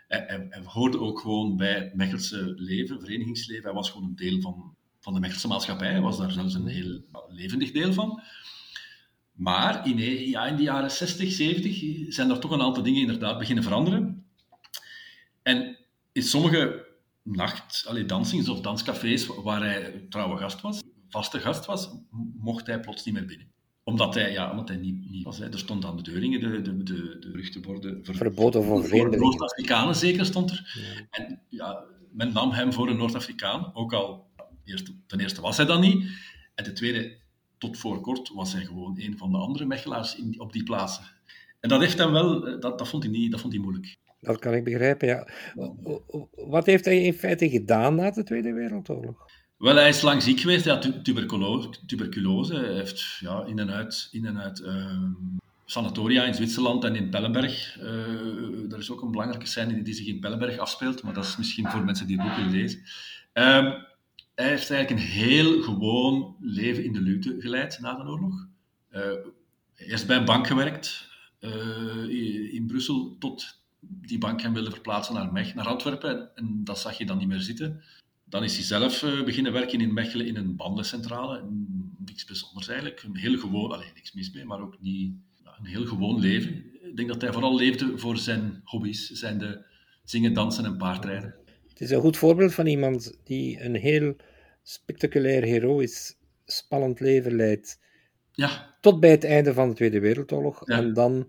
Hij, 0.08 0.24
hij, 0.26 0.46
hij, 0.50 0.62
hoorde 0.64 1.00
ook 1.00 1.20
gewoon 1.20 1.56
bij 1.56 1.74
het 1.74 1.94
Mechelse 1.94 2.54
leven, 2.56 3.00
verenigingsleven. 3.00 3.64
Hij 3.64 3.72
was 3.72 3.90
gewoon 3.90 4.08
een 4.08 4.16
deel 4.16 4.40
van, 4.40 4.74
van 5.00 5.14
de 5.14 5.20
Mechelse 5.20 5.48
maatschappij. 5.48 5.90
Hij 5.90 6.00
was 6.00 6.18
daar 6.18 6.32
zelfs 6.32 6.54
een 6.54 6.66
heel 6.66 7.00
levendig 7.28 7.70
deel 7.70 7.92
van. 7.92 8.22
Maar 9.38 9.86
in, 9.86 9.98
ja, 10.28 10.46
in 10.46 10.56
de 10.56 10.62
jaren 10.62 10.90
60, 10.90 11.32
70 11.32 12.12
zijn 12.14 12.30
er 12.30 12.38
toch 12.38 12.50
een 12.50 12.62
aantal 12.62 12.82
dingen 12.82 13.00
inderdaad 13.00 13.38
beginnen 13.38 13.64
veranderen. 13.64 14.26
En 15.42 15.78
in 16.12 16.22
sommige 16.22 16.86
nacht, 17.22 17.84
allee, 17.86 18.04
dansings 18.04 18.48
of 18.48 18.60
danscafés 18.60 19.26
waar 19.26 19.62
hij 19.62 20.06
trouwe 20.08 20.36
gast 20.36 20.60
was, 20.60 20.82
vaste 21.08 21.40
gast 21.40 21.66
was, 21.66 21.90
mocht 22.38 22.66
hij 22.66 22.80
plots 22.80 23.04
niet 23.04 23.14
meer 23.14 23.26
binnen 23.26 23.48
omdat 23.88 24.14
hij, 24.14 24.32
ja, 24.32 24.50
omdat 24.50 24.68
hij 24.68 24.76
niet, 24.76 25.10
niet 25.10 25.24
was. 25.24 25.38
Hè. 25.38 25.52
Er 25.52 25.58
stond 25.58 25.84
aan 25.84 25.96
de 25.96 26.02
deuringen 26.02 26.40
de, 26.40 26.62
de, 26.62 26.82
de, 26.82 27.16
de 27.20 27.30
beruchte 27.30 27.60
Ver, 28.02 28.14
Verboden 28.14 28.64
voor 28.64 28.84
vreemdelingen. 28.84 29.18
Noord-Afrikanen 29.18 29.94
zeker 29.94 30.24
stond 30.24 30.50
er. 30.50 30.76
En 31.10 31.42
ja, 31.48 31.84
men 32.12 32.32
nam 32.32 32.50
hem 32.50 32.72
voor 32.72 32.88
een 32.88 32.96
Noord-Afrikaan, 32.96 33.74
ook 33.74 33.92
al 33.92 34.26
eerst, 34.64 34.92
ten 35.06 35.20
eerste 35.20 35.40
was 35.40 35.56
hij 35.56 35.66
dat 35.66 35.80
niet. 35.80 36.04
En 36.54 36.64
ten 36.64 36.74
tweede, 36.74 37.17
tot 37.58 37.78
voor 37.78 38.00
kort 38.00 38.30
was 38.34 38.52
hij 38.52 38.64
gewoon 38.64 38.94
een 38.98 39.18
van 39.18 39.30
de 39.30 39.38
andere 39.38 39.64
mechelaars 39.64 40.16
in, 40.16 40.40
op 40.40 40.52
die 40.52 40.62
plaatsen. 40.62 41.04
En 41.60 41.68
dat 41.68 41.80
heeft 41.80 41.98
hem 41.98 42.12
wel, 42.12 42.46
eh, 42.46 42.60
dat, 42.60 42.78
dat, 42.78 42.88
vond 42.88 43.02
hij 43.02 43.12
niet, 43.12 43.30
dat 43.30 43.40
vond 43.40 43.52
hij 43.52 43.62
moeilijk. 43.62 43.96
Dat 44.20 44.38
kan 44.38 44.54
ik 44.54 44.64
begrijpen, 44.64 45.08
ja. 45.08 45.28
Wat 46.34 46.66
heeft 46.66 46.84
hij 46.84 47.02
in 47.02 47.14
feite 47.14 47.50
gedaan 47.50 47.94
na 47.94 48.10
de 48.10 48.22
Tweede 48.22 48.52
Wereldoorlog? 48.52 49.26
Wel, 49.58 49.76
hij 49.76 49.88
is 49.88 50.02
lang 50.02 50.22
ziek 50.22 50.40
geweest. 50.40 50.64
Hij 50.64 50.74
had 50.74 51.04
tuberculose. 51.04 51.68
tuberculose. 51.86 52.54
Hij 52.54 52.74
heeft 52.74 53.18
ja, 53.20 53.44
in 53.46 53.58
en 53.58 53.70
uit, 53.70 54.08
in 54.12 54.26
en 54.26 54.38
uit 54.38 54.60
uh, 54.60 55.02
sanatoria 55.64 56.24
in 56.24 56.34
Zwitserland 56.34 56.84
en 56.84 56.96
in 56.96 57.10
Pellenberg. 57.10 57.78
Uh, 57.80 58.72
er 58.72 58.78
is 58.78 58.90
ook 58.90 59.02
een 59.02 59.10
belangrijke 59.10 59.46
scène 59.46 59.82
die 59.82 59.94
zich 59.94 60.06
in 60.06 60.20
Pellenberg 60.20 60.58
afspeelt, 60.58 61.02
maar 61.02 61.14
dat 61.14 61.24
is 61.24 61.36
misschien 61.36 61.68
voor 61.68 61.84
mensen 61.84 62.06
die 62.06 62.16
het 62.16 62.26
boek 62.26 62.36
willen 62.36 62.52
lezen. 62.52 62.82
Uh, 63.34 63.74
hij 64.38 64.48
heeft 64.48 64.70
eigenlijk 64.70 64.90
een 64.90 65.08
heel 65.08 65.62
gewoon 65.62 66.36
leven 66.40 66.84
in 66.84 66.92
de 66.92 67.00
luwte 67.00 67.36
geleid 67.38 67.78
na 67.80 67.94
de 67.94 68.10
oorlog. 68.10 68.46
Uh, 68.92 69.02
eerst 69.76 70.06
bij 70.06 70.16
een 70.16 70.24
bank 70.24 70.46
gewerkt 70.46 71.06
in 72.50 72.64
Brussel, 72.66 73.16
tot 73.18 73.60
die 73.80 74.18
bank 74.18 74.40
hem 74.40 74.52
wilde 74.52 74.70
verplaatsen 74.70 75.14
naar, 75.14 75.32
Mech, 75.32 75.54
naar 75.54 75.66
Antwerpen. 75.66 76.36
En 76.36 76.64
dat 76.64 76.78
zag 76.78 76.98
je 76.98 77.06
dan 77.06 77.18
niet 77.18 77.28
meer 77.28 77.40
zitten. 77.40 77.82
Dan 78.24 78.44
is 78.44 78.56
hij 78.56 78.64
zelf 78.64 79.02
uh, 79.02 79.24
beginnen 79.24 79.52
werken 79.52 79.80
in 79.80 79.92
Mechelen 79.92 80.26
in 80.26 80.36
een 80.36 80.56
bandencentrale. 80.56 81.44
Niks 82.06 82.24
bijzonders 82.24 82.68
eigenlijk. 82.68 83.02
Een 83.02 83.16
heel 83.16 83.38
gewoon, 83.38 83.72
alleen 83.72 83.90
niks 83.94 84.12
mis 84.12 84.32
mee, 84.32 84.44
maar 84.44 84.60
ook 84.60 84.80
niet 84.80 85.12
een 85.58 85.66
heel 85.66 85.86
gewoon 85.86 86.20
leven. 86.20 86.64
Ik 86.82 86.96
denk 86.96 87.08
dat 87.08 87.20
hij 87.20 87.32
vooral 87.32 87.56
leefde 87.56 87.98
voor 87.98 88.18
zijn 88.18 88.60
hobby's, 88.64 89.10
zijn 89.10 89.38
de 89.38 89.64
zingen, 90.04 90.32
dansen 90.32 90.64
en 90.64 90.76
paardrijden. 90.76 91.34
Het 91.78 91.88
is 91.88 91.94
een 91.94 92.02
goed 92.02 92.16
voorbeeld 92.16 92.54
van 92.54 92.66
iemand 92.66 93.18
die 93.24 93.60
een 93.60 93.74
heel 93.74 94.16
spectaculair, 94.62 95.42
heroïs, 95.42 96.18
spannend 96.44 97.00
leven 97.00 97.36
leidt. 97.36 97.80
Ja. 98.32 98.76
Tot 98.80 99.00
bij 99.00 99.10
het 99.10 99.24
einde 99.24 99.52
van 99.52 99.68
de 99.68 99.74
Tweede 99.74 100.00
Wereldoorlog. 100.00 100.66
En 100.66 100.92
dan 100.92 101.28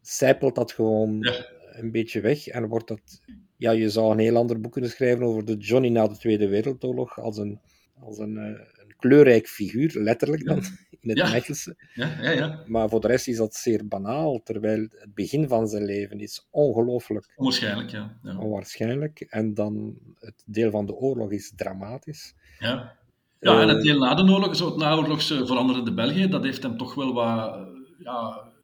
zijpelt 0.00 0.54
dat 0.54 0.72
gewoon 0.72 1.18
ja. 1.20 1.46
een 1.70 1.90
beetje 1.92 2.20
weg 2.20 2.46
en 2.46 2.66
wordt 2.66 2.88
dat 2.88 3.20
ja, 3.56 3.70
je 3.70 3.90
zou 3.90 4.12
een 4.12 4.18
heel 4.18 4.36
ander 4.36 4.60
boek 4.60 4.72
kunnen 4.72 4.90
schrijven 4.90 5.26
over 5.26 5.44
de 5.44 5.56
Johnny 5.56 5.88
na 5.88 6.08
de 6.08 6.16
Tweede 6.16 6.48
Wereldoorlog 6.48 7.20
als 7.20 7.36
een, 7.36 7.60
als 8.00 8.18
een, 8.18 8.34
uh, 8.34 8.44
een 8.44 8.96
kleurrijk 8.96 9.48
figuur, 9.48 9.92
letterlijk 9.94 10.44
dan, 10.44 10.62
het 11.08 11.18
ja. 11.18 11.54
Ja, 11.94 12.22
ja, 12.22 12.30
ja. 12.30 12.62
Maar 12.66 12.88
voor 12.88 13.00
de 13.00 13.06
rest 13.06 13.28
is 13.28 13.36
dat 13.36 13.54
zeer 13.54 13.88
banaal, 13.88 14.42
terwijl 14.42 14.80
het 14.90 15.14
begin 15.14 15.48
van 15.48 15.68
zijn 15.68 15.84
leven 15.84 16.20
is 16.20 16.46
ongelooflijk. 16.50 17.32
Onwaarschijnlijk, 17.36 17.90
ja. 17.90 18.16
ja. 18.22 18.38
Onwaarschijnlijk. 18.38 19.20
En 19.20 19.54
dan 19.54 19.98
het 20.18 20.42
deel 20.46 20.70
van 20.70 20.86
de 20.86 20.94
oorlog 20.94 21.30
is 21.30 21.52
dramatisch. 21.56 22.34
Ja. 22.58 22.94
Ja, 23.40 23.60
en 23.60 23.68
het 23.68 23.82
deel 23.82 23.98
na 23.98 24.14
de 24.14 24.22
oorlog, 24.22 24.56
zo 24.56 24.66
het 24.66 24.76
naoorlogse 24.76 25.46
veranderende 25.46 25.94
België, 25.94 26.28
dat 26.28 26.44
heeft 26.44 26.62
hem 26.62 26.76
toch 26.76 26.94
wel 26.94 27.12
wat... 27.12 27.68
Ja, 27.98 28.54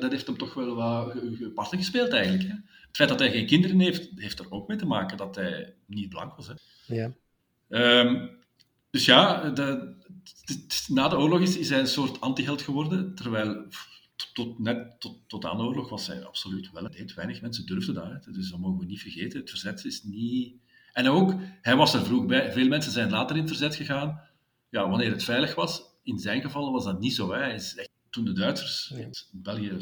dat 0.00 0.10
heeft 0.10 0.26
hem 0.26 0.36
toch 0.36 0.54
wel 0.54 0.74
wat 0.74 1.14
parten 1.54 1.78
gespeeld 1.78 2.12
eigenlijk. 2.12 2.48
Hè? 2.48 2.54
Het 2.54 2.96
feit 2.96 3.08
dat 3.08 3.18
hij 3.18 3.30
geen 3.30 3.46
kinderen 3.46 3.80
heeft, 3.80 4.10
heeft 4.14 4.38
er 4.38 4.50
ook 4.50 4.68
mee 4.68 4.76
te 4.76 4.86
maken 4.86 5.16
dat 5.16 5.36
hij 5.36 5.74
niet 5.86 6.08
blank 6.08 6.36
was. 6.36 6.46
Hè. 6.46 6.54
Ja. 6.94 7.12
Um, 7.68 8.30
dus 8.90 9.04
ja, 9.04 9.50
de, 9.50 9.94
de, 10.44 10.84
na 10.88 11.08
de 11.08 11.18
oorlog 11.18 11.40
is, 11.40 11.56
is 11.56 11.68
hij 11.68 11.78
een 11.78 11.86
soort 11.86 12.20
antiheld 12.20 12.62
geworden, 12.62 13.14
terwijl 13.14 13.66
tot, 14.32 14.58
net 14.58 15.00
tot, 15.00 15.18
tot 15.26 15.44
aan 15.44 15.56
de 15.56 15.62
oorlog 15.62 15.88
was 15.88 16.06
hij 16.06 16.24
absoluut 16.24 16.70
wel. 16.72 16.84
Het 16.84 17.14
weinig 17.14 17.40
mensen 17.40 17.66
durfden 17.66 17.94
dat, 17.94 18.24
hè. 18.24 18.32
dus 18.32 18.50
dat 18.50 18.58
mogen 18.58 18.78
we 18.78 18.84
niet 18.84 19.00
vergeten. 19.00 19.40
Het 19.40 19.50
verzet 19.50 19.84
is 19.84 20.02
niet... 20.02 20.54
En 20.92 21.08
ook, 21.08 21.34
hij 21.62 21.76
was 21.76 21.94
er 21.94 22.04
vroeg 22.04 22.26
bij. 22.26 22.52
Veel 22.52 22.68
mensen 22.68 22.92
zijn 22.92 23.10
later 23.10 23.36
in 23.36 23.42
het 23.42 23.50
verzet 23.50 23.74
gegaan, 23.74 24.20
ja, 24.68 24.88
wanneer 24.88 25.10
het 25.10 25.24
veilig 25.24 25.54
was. 25.54 25.82
In 26.02 26.18
zijn 26.18 26.40
geval 26.40 26.72
was 26.72 26.84
dat 26.84 27.00
niet 27.00 27.14
zo. 27.14 27.32
Hè. 27.32 27.38
Hij 27.38 27.54
is 27.54 27.74
echt, 27.76 27.90
toen 28.10 28.24
de 28.24 28.32
Duitsers 28.32 28.92
ja. 28.96 29.08
België 29.32 29.78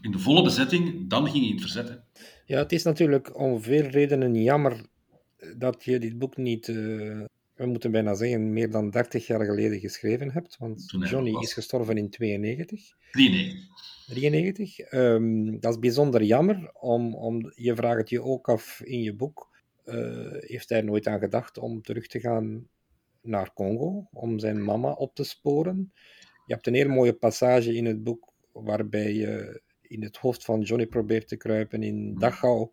in 0.00 0.10
de 0.10 0.18
volle 0.18 0.42
bezetting, 0.42 1.08
dan 1.08 1.24
ging 1.24 1.38
hij 1.38 1.46
in 1.46 1.52
het 1.52 1.60
verzet. 1.60 2.00
Ja, 2.46 2.58
het 2.58 2.72
is 2.72 2.82
natuurlijk 2.82 3.38
om 3.38 3.62
veel 3.62 3.82
redenen 3.82 4.42
jammer 4.42 4.86
dat 5.56 5.84
je 5.84 5.98
dit 5.98 6.18
boek 6.18 6.36
niet, 6.36 6.68
uh, 6.68 7.24
we 7.62 7.70
moeten 7.70 7.90
bijna 7.90 8.14
zeggen, 8.14 8.52
meer 8.52 8.70
dan 8.70 8.90
30 8.90 9.26
jaar 9.26 9.44
geleden 9.44 9.80
geschreven 9.80 10.30
hebt. 10.30 10.56
Want 10.58 10.94
Johnny 11.08 11.38
is 11.40 11.52
gestorven 11.52 11.96
in 11.96 12.10
92. 12.10 12.96
93. 13.10 13.66
93. 14.06 14.92
Um, 14.92 15.60
dat 15.60 15.72
is 15.72 15.78
bijzonder 15.78 16.22
jammer, 16.22 16.70
om, 16.72 17.14
om, 17.14 17.52
je 17.54 17.74
vraagt 17.74 17.98
het 17.98 18.08
je 18.08 18.22
ook 18.22 18.48
af 18.48 18.80
in 18.84 19.02
je 19.02 19.14
boek. 19.14 19.50
Uh, 19.84 20.30
heeft 20.30 20.68
hij 20.68 20.80
nooit 20.80 21.06
aan 21.06 21.18
gedacht 21.18 21.58
om 21.58 21.82
terug 21.82 22.06
te 22.06 22.20
gaan 22.20 22.68
naar 23.22 23.52
Congo, 23.52 24.08
om 24.12 24.38
zijn 24.38 24.64
mama 24.64 24.92
op 24.92 25.14
te 25.14 25.24
sporen? 25.24 25.92
Je 26.46 26.54
hebt 26.54 26.66
een 26.66 26.74
heel 26.74 26.88
mooie 26.88 27.12
passage 27.12 27.74
in 27.74 27.86
het 27.86 28.02
boek 28.02 28.32
waarbij 28.52 29.12
je 29.14 29.62
in 29.82 30.02
het 30.02 30.16
hoofd 30.16 30.44
van 30.44 30.60
Johnny 30.60 30.86
probeert 30.86 31.28
te 31.28 31.36
kruipen 31.36 31.82
in 31.82 31.96
hmm. 31.96 32.18
Dachau 32.18 32.70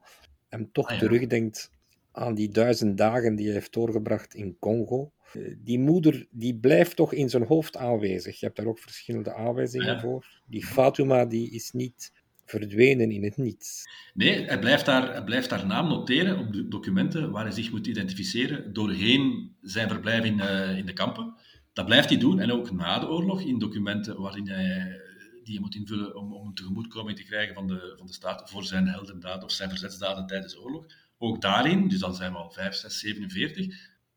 en 0.49 0.71
toch 0.71 0.87
ah, 0.87 0.93
ja. 0.93 0.99
terugdenkt 0.99 1.71
aan 2.19 2.35
die 2.35 2.49
duizend 2.49 2.97
dagen 2.97 3.35
die 3.35 3.45
hij 3.45 3.53
heeft 3.53 3.73
doorgebracht 3.73 4.33
in 4.33 4.57
Congo. 4.59 5.11
Eh, 5.33 5.55
die 5.57 5.79
moeder 5.79 6.27
die 6.31 6.55
blijft 6.55 6.95
toch 6.95 7.13
in 7.13 7.29
zijn 7.29 7.43
hoofd 7.43 7.77
aanwezig. 7.77 8.39
Je 8.39 8.45
hebt 8.45 8.57
daar 8.57 8.67
ook 8.67 8.79
verschillende 8.79 9.33
aanwijzingen 9.33 9.93
ja. 9.93 9.99
voor. 9.99 10.25
Die 10.45 10.65
Fatuma 10.65 11.25
die 11.25 11.51
is 11.51 11.71
niet 11.71 12.11
verdwenen 12.45 13.11
in 13.11 13.23
het 13.23 13.37
niets. 13.37 13.83
Nee, 14.13 14.45
hij 14.45 14.59
blijft 14.59 14.85
daar, 14.85 15.11
hij 15.11 15.23
blijft 15.23 15.49
haar 15.49 15.65
naam 15.65 15.87
noteren 15.87 16.39
op 16.39 16.53
de 16.53 16.67
documenten 16.67 17.31
waar 17.31 17.43
hij 17.43 17.53
zich 17.53 17.71
moet 17.71 17.87
identificeren 17.87 18.73
doorheen 18.73 19.55
zijn 19.61 19.89
verblijf 19.89 20.23
in, 20.23 20.37
uh, 20.37 20.77
in 20.77 20.85
de 20.85 20.93
kampen. 20.93 21.33
Dat 21.73 21.85
blijft 21.85 22.09
hij 22.09 22.17
doen 22.17 22.39
en 22.39 22.51
ook 22.51 22.71
na 22.71 22.99
de 22.99 23.09
oorlog 23.09 23.41
in 23.41 23.59
documenten 23.59 24.21
waarin 24.21 24.47
hij 24.47 25.01
die 25.43 25.53
je 25.53 25.59
moet 25.59 25.75
invullen 25.75 26.15
om, 26.15 26.33
om 26.33 26.47
een 26.47 26.53
tegemoetkoming 26.53 27.17
te 27.17 27.23
krijgen 27.23 27.53
van 27.53 27.67
de, 27.67 27.93
van 27.97 28.07
de 28.07 28.13
staat 28.13 28.49
voor 28.49 28.63
zijn 28.63 28.87
heldendaad 28.87 29.43
of 29.43 29.51
zijn 29.51 29.69
verzetsdaden 29.69 30.27
tijdens 30.27 30.53
de 30.53 30.61
oorlog. 30.61 30.85
Ook 31.21 31.41
daarin, 31.41 31.87
dus 31.87 31.99
dan 31.99 32.15
zijn 32.15 32.31
we 32.31 32.37
al 32.37 32.51
5, 32.51 32.73
6, 32.73 32.99
47, 32.99 33.75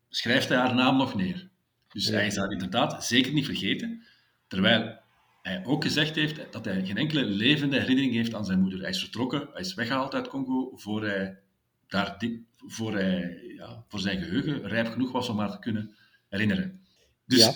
schrijft 0.09 0.49
hij 0.49 0.57
haar 0.57 0.75
naam 0.75 0.97
nog 0.97 1.15
neer. 1.15 1.49
Dus 1.87 2.07
ja. 2.07 2.13
hij 2.13 2.25
is 2.25 2.35
daar 2.35 2.51
inderdaad 2.51 3.05
zeker 3.05 3.33
niet 3.33 3.45
vergeten. 3.45 4.03
Terwijl 4.47 4.99
hij 5.41 5.65
ook 5.65 5.83
gezegd 5.83 6.15
heeft 6.15 6.51
dat 6.51 6.65
hij 6.65 6.85
geen 6.85 6.97
enkele 6.97 7.23
levende 7.23 7.79
herinnering 7.79 8.13
heeft 8.13 8.33
aan 8.33 8.45
zijn 8.45 8.59
moeder. 8.59 8.79
Hij 8.79 8.89
is 8.89 8.99
vertrokken, 8.99 9.47
hij 9.51 9.61
is 9.61 9.73
weggehaald 9.73 10.13
uit 10.13 10.27
Congo 10.27 10.71
voor 10.75 11.03
hij, 11.05 11.39
daar, 11.87 12.17
voor, 12.57 12.93
hij 12.93 13.43
ja, 13.57 13.83
voor 13.87 13.99
zijn 13.99 14.21
geheugen 14.21 14.67
rijp 14.67 14.87
genoeg 14.87 15.11
was 15.11 15.29
om 15.29 15.39
haar 15.39 15.51
te 15.51 15.59
kunnen 15.59 15.95
herinneren. 16.29 16.81
Dus, 17.25 17.45
ja. 17.45 17.53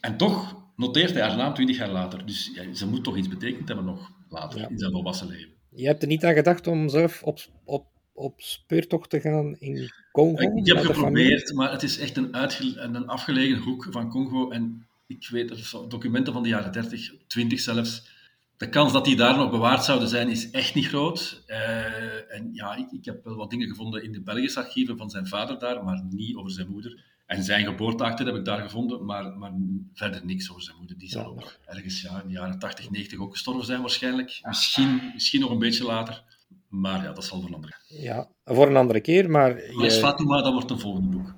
En 0.00 0.16
toch 0.16 0.64
noteert 0.76 1.12
hij 1.12 1.22
haar 1.22 1.36
naam 1.36 1.54
twintig 1.54 1.76
jaar 1.76 1.90
later. 1.90 2.26
Dus 2.26 2.50
ja, 2.54 2.74
ze 2.74 2.86
moet 2.86 3.04
toch 3.04 3.16
iets 3.16 3.28
betekend 3.28 3.68
hebben 3.68 3.86
nog 3.86 4.10
later 4.28 4.70
in 4.70 4.78
zijn 4.78 4.92
volwassen 4.92 5.26
leven. 5.26 5.54
Je 5.70 5.86
hebt 5.86 6.02
er 6.02 6.08
niet 6.08 6.24
aan 6.24 6.34
gedacht 6.34 6.66
om 6.66 6.88
zelf 6.88 7.22
op, 7.22 7.38
op, 7.64 7.86
op 8.16 8.40
speurtocht 8.40 9.10
te 9.10 9.20
gaan 9.20 9.56
in 9.58 9.90
Congo? 10.12 10.56
Ik, 10.56 10.66
heb 10.66 10.84
geprobeerd, 10.84 11.54
maar 11.54 11.72
het 11.72 11.82
is 11.82 11.98
echt 11.98 12.16
een, 12.16 12.94
een 12.94 13.06
afgelegen 13.06 13.58
hoek 13.58 13.86
van 13.90 14.08
Congo. 14.08 14.50
En 14.50 14.86
ik 15.06 15.28
weet, 15.30 15.50
er 15.50 15.88
documenten 15.88 16.32
van 16.32 16.42
de 16.42 16.48
jaren 16.48 16.72
30, 16.72 17.12
20 17.26 17.60
zelfs. 17.60 18.14
De 18.56 18.68
kans 18.68 18.92
dat 18.92 19.04
die 19.04 19.16
daar 19.16 19.36
nog 19.36 19.50
bewaard 19.50 19.84
zouden 19.84 20.08
zijn, 20.08 20.28
is 20.28 20.50
echt 20.50 20.74
niet 20.74 20.86
groot. 20.86 21.42
Uh, 21.46 22.34
en 22.34 22.48
ja, 22.52 22.74
ik, 22.74 22.90
ik, 22.90 23.04
heb 23.04 23.24
wel 23.24 23.36
wat 23.36 23.50
dingen 23.50 23.68
gevonden 23.68 24.02
in 24.02 24.12
de 24.12 24.20
Belgische 24.20 24.60
archieven 24.60 24.96
van 24.96 25.10
zijn 25.10 25.26
vader 25.26 25.58
daar, 25.58 25.84
maar 25.84 26.04
niet 26.10 26.36
over 26.36 26.50
zijn 26.50 26.68
moeder. 26.70 27.04
En 27.26 27.42
zijn 27.42 27.64
geboorteakte 27.64 28.24
heb 28.24 28.34
ik 28.34 28.44
daar 28.44 28.60
gevonden, 28.60 29.04
maar, 29.04 29.38
maar 29.38 29.52
verder 29.94 30.24
niks 30.24 30.50
over 30.50 30.62
zijn 30.62 30.76
moeder. 30.76 30.98
Die 30.98 31.08
zal 31.08 31.26
ook 31.26 31.58
ergens 31.66 32.02
ja, 32.02 32.20
in 32.20 32.26
de 32.26 32.32
jaren 32.32 32.58
80, 32.58 32.90
90 32.90 33.18
ook 33.18 33.32
gestorven 33.32 33.64
zijn 33.64 33.80
waarschijnlijk. 33.80 34.40
Misschien, 34.42 35.10
misschien 35.14 35.40
nog 35.40 35.50
een 35.50 35.58
beetje 35.58 35.84
later. 35.84 36.22
Maar 36.68 37.02
ja, 37.02 37.12
dat 37.12 37.24
zal 37.24 37.40
voor 37.40 37.48
een 37.48 37.54
andere 37.54 37.74
keer. 37.88 38.02
Ja, 38.02 38.30
voor 38.44 38.66
een 38.66 38.76
andere 38.76 39.00
keer, 39.00 39.30
maar... 39.30 39.54
Waar 39.72 39.86
is 39.86 39.98
Fatima, 39.98 40.42
dat 40.42 40.52
wordt 40.52 40.70
een 40.70 40.78
volgende 40.78 41.16
boek. 41.16 41.34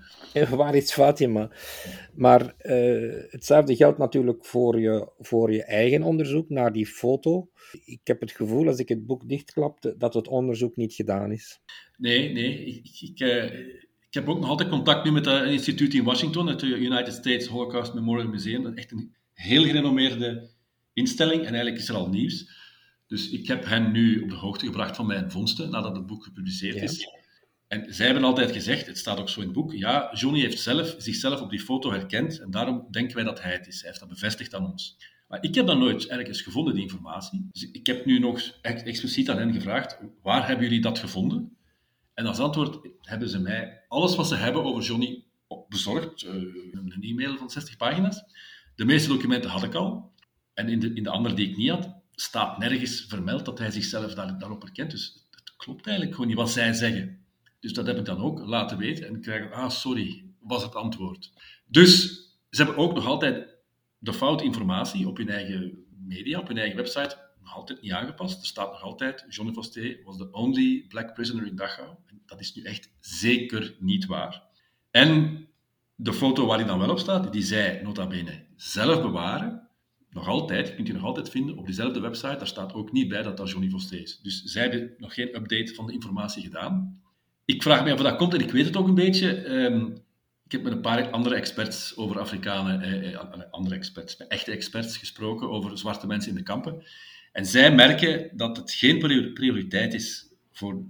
Waar 0.56 0.74
is 0.74 0.92
Fatima? 0.92 1.50
Maar 2.14 2.54
uh, 2.62 3.12
hetzelfde 3.28 3.76
geldt 3.76 3.98
natuurlijk 3.98 4.44
voor 4.44 4.80
je, 4.80 5.12
voor 5.18 5.52
je 5.52 5.64
eigen 5.64 6.02
onderzoek 6.02 6.48
naar 6.48 6.72
die 6.72 6.86
foto. 6.86 7.48
Ik 7.84 8.00
heb 8.04 8.20
het 8.20 8.30
gevoel, 8.30 8.66
als 8.66 8.78
ik 8.78 8.88
het 8.88 9.06
boek 9.06 9.28
dichtklapte, 9.28 9.94
dat 9.98 10.14
het 10.14 10.28
onderzoek 10.28 10.76
niet 10.76 10.94
gedaan 10.94 11.32
is. 11.32 11.60
Nee, 11.96 12.32
nee. 12.32 12.64
Ik, 12.64 13.00
ik, 13.00 13.20
uh 13.20 13.76
ik 14.08 14.14
heb 14.14 14.28
ook 14.28 14.40
nog 14.40 14.48
altijd 14.48 14.68
contact 14.68 15.04
nu 15.04 15.12
met 15.12 15.26
een 15.26 15.46
instituut 15.46 15.94
in 15.94 16.04
Washington, 16.04 16.46
het 16.46 16.62
United 16.62 17.12
States 17.12 17.46
Holocaust 17.46 17.94
Memorial 17.94 18.28
Museum. 18.28 18.62
Dat 18.62 18.72
is 18.72 18.78
echt 18.78 18.92
een 18.92 19.14
heel 19.32 19.64
gerenommeerde 19.64 20.48
instelling 20.92 21.40
en 21.40 21.46
eigenlijk 21.46 21.76
is 21.76 21.88
er 21.88 21.94
al 21.94 22.08
nieuws. 22.08 22.57
Dus 23.08 23.30
ik 23.30 23.46
heb 23.46 23.64
hen 23.64 23.90
nu 23.92 24.22
op 24.22 24.28
de 24.28 24.34
hoogte 24.34 24.66
gebracht 24.66 24.96
van 24.96 25.06
mijn 25.06 25.30
vondsten 25.30 25.70
nadat 25.70 25.96
het 25.96 26.06
boek 26.06 26.24
gepubliceerd 26.24 26.74
ja. 26.74 26.82
is. 26.82 27.06
En 27.66 27.94
zij 27.94 28.06
hebben 28.06 28.24
altijd 28.24 28.52
gezegd, 28.52 28.86
het 28.86 28.98
staat 28.98 29.18
ook 29.18 29.28
zo 29.28 29.40
in 29.40 29.46
het 29.46 29.54
boek, 29.54 29.72
ja, 29.72 30.10
Johnny 30.14 30.40
heeft 30.40 30.60
zelf, 30.60 30.94
zichzelf 30.98 31.40
op 31.40 31.50
die 31.50 31.60
foto 31.60 31.90
herkend 31.90 32.40
en 32.40 32.50
daarom 32.50 32.86
denken 32.90 33.16
wij 33.16 33.24
dat 33.24 33.42
hij 33.42 33.52
het 33.52 33.66
is. 33.66 33.78
Hij 33.80 33.88
heeft 33.88 34.00
dat 34.00 34.08
bevestigd 34.08 34.54
aan 34.54 34.70
ons. 34.70 34.96
Maar 35.28 35.42
ik 35.42 35.54
heb 35.54 35.66
dat 35.66 35.78
nooit 35.78 36.06
ergens 36.06 36.42
gevonden, 36.42 36.74
die 36.74 36.82
informatie. 36.82 37.48
Dus 37.52 37.70
ik 37.70 37.86
heb 37.86 38.04
nu 38.04 38.18
nog 38.18 38.40
expliciet 38.62 39.30
aan 39.30 39.38
hen 39.38 39.52
gevraagd, 39.52 39.98
waar 40.22 40.46
hebben 40.46 40.64
jullie 40.64 40.80
dat 40.80 40.98
gevonden? 40.98 41.56
En 42.14 42.26
als 42.26 42.38
antwoord 42.38 42.88
hebben 43.00 43.28
ze 43.28 43.38
mij 43.38 43.84
alles 43.88 44.16
wat 44.16 44.28
ze 44.28 44.34
hebben 44.34 44.64
over 44.64 44.82
Johnny 44.82 45.24
bezorgd. 45.68 46.22
Uh, 46.22 46.32
een 46.72 47.02
e-mail 47.02 47.36
van 47.36 47.50
60 47.50 47.76
pagina's. 47.76 48.22
De 48.74 48.84
meeste 48.84 49.08
documenten 49.08 49.50
had 49.50 49.62
ik 49.62 49.74
al. 49.74 50.12
En 50.54 50.68
in 50.68 50.78
de, 50.78 50.92
in 50.92 51.02
de 51.02 51.10
andere 51.10 51.34
die 51.34 51.50
ik 51.50 51.56
niet 51.56 51.70
had, 51.70 51.97
staat 52.20 52.58
nergens 52.58 53.04
vermeld 53.08 53.44
dat 53.44 53.58
hij 53.58 53.70
zichzelf 53.70 54.14
daar, 54.14 54.38
daarop 54.38 54.62
herkent. 54.62 54.90
Dus 54.90 55.26
het 55.30 55.56
klopt 55.56 55.86
eigenlijk 55.86 56.16
gewoon 56.16 56.30
niet 56.30 56.40
wat 56.40 56.50
zij 56.50 56.72
zeggen. 56.72 57.26
Dus 57.60 57.72
dat 57.72 57.86
heb 57.86 57.98
ik 57.98 58.04
dan 58.04 58.18
ook 58.18 58.38
laten 58.38 58.78
weten. 58.78 59.06
En 59.06 59.14
ik 59.14 59.22
krijg, 59.22 59.52
ah, 59.52 59.70
sorry, 59.70 60.24
was 60.40 60.62
het 60.62 60.74
antwoord. 60.74 61.32
Dus 61.66 62.02
ze 62.50 62.62
hebben 62.62 62.76
ook 62.76 62.94
nog 62.94 63.06
altijd 63.06 63.48
de 63.98 64.12
foute 64.12 64.44
informatie 64.44 65.08
op 65.08 65.16
hun 65.16 65.28
eigen 65.28 65.84
media, 66.06 66.38
op 66.38 66.48
hun 66.48 66.58
eigen 66.58 66.76
website, 66.76 67.16
nog 67.40 67.54
altijd 67.54 67.82
niet 67.82 67.92
aangepast. 67.92 68.40
Er 68.40 68.46
staat 68.46 68.70
nog 68.70 68.82
altijd, 68.82 69.24
Johnny 69.28 69.52
Foster 69.52 70.00
was 70.04 70.16
the 70.16 70.30
only 70.30 70.84
black 70.88 71.14
prisoner 71.14 71.46
in 71.46 71.56
Dachau. 71.56 71.96
En 72.06 72.22
dat 72.26 72.40
is 72.40 72.54
nu 72.54 72.62
echt 72.62 72.90
zeker 73.00 73.76
niet 73.78 74.06
waar. 74.06 74.42
En 74.90 75.46
de 75.94 76.12
foto 76.12 76.46
waar 76.46 76.58
hij 76.58 76.66
dan 76.66 76.78
wel 76.78 76.90
op 76.90 76.98
staat, 76.98 77.32
die 77.32 77.42
zij 77.42 77.80
nota 77.82 78.06
bene 78.06 78.46
zelf 78.56 79.02
bewaren, 79.02 79.67
nog 80.10 80.28
altijd, 80.28 80.68
je 80.68 80.74
kunt 80.74 80.86
die 80.86 80.96
nog 80.96 81.04
altijd 81.04 81.30
vinden 81.30 81.58
op 81.58 81.66
diezelfde 81.66 82.00
website, 82.00 82.36
daar 82.36 82.46
staat 82.46 82.72
ook 82.72 82.92
niet 82.92 83.08
bij 83.08 83.22
dat 83.22 83.36
dat 83.36 83.50
Johnny 83.50 83.70
Foster 83.70 84.00
is. 84.00 84.20
Dus 84.22 84.42
zij 84.42 84.62
hebben 84.62 84.94
nog 84.98 85.14
geen 85.14 85.36
update 85.36 85.74
van 85.74 85.86
de 85.86 85.92
informatie 85.92 86.42
gedaan. 86.42 87.02
Ik 87.44 87.62
vraag 87.62 87.84
me 87.84 87.92
af 87.92 87.98
of 87.98 88.04
dat 88.04 88.16
komt, 88.16 88.34
en 88.34 88.40
ik 88.40 88.50
weet 88.50 88.64
het 88.64 88.76
ook 88.76 88.88
een 88.88 88.94
beetje. 88.94 89.32
Ehm, 89.32 89.86
ik 90.44 90.52
heb 90.52 90.62
met 90.62 90.72
een 90.72 90.80
paar 90.80 91.10
andere 91.10 91.34
experts 91.34 91.96
over 91.96 92.18
Afrikanen, 92.18 92.80
eh, 92.80 93.14
eh, 93.14 93.20
andere 93.50 93.74
experts, 93.74 94.16
echte 94.16 94.50
experts 94.50 94.96
gesproken 94.96 95.50
over 95.50 95.78
zwarte 95.78 96.06
mensen 96.06 96.30
in 96.30 96.36
de 96.36 96.42
kampen. 96.42 96.82
En 97.32 97.46
zij 97.46 97.74
merken 97.74 98.30
dat 98.36 98.56
het 98.56 98.72
geen 98.72 98.98
prioriteit 99.34 99.94
is 99.94 100.32
voor 100.52 100.82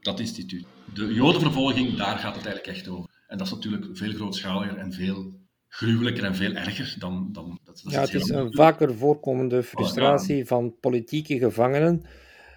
dat 0.00 0.20
instituut. 0.20 0.66
De 0.94 1.14
jodenvervolging, 1.14 1.96
daar 1.96 2.18
gaat 2.18 2.36
het 2.36 2.46
eigenlijk 2.46 2.76
echt 2.76 2.88
over. 2.88 3.10
En 3.26 3.38
dat 3.38 3.46
is 3.46 3.52
natuurlijk 3.52 3.96
veel 3.96 4.12
grootschaliger 4.12 4.76
en 4.76 4.92
veel 4.92 5.45
gruwelijker 5.68 6.24
en 6.24 6.34
veel 6.34 6.52
erger 6.52 6.96
dan... 6.98 7.28
dan 7.32 7.58
dat, 7.64 7.80
dat 7.84 7.92
ja, 7.92 8.00
het 8.00 8.14
is 8.14 8.28
een 8.28 8.54
vaker 8.54 8.94
voorkomende 8.94 9.62
frustratie 9.62 10.46
van 10.46 10.76
politieke 10.80 11.38
gevangenen. 11.38 12.06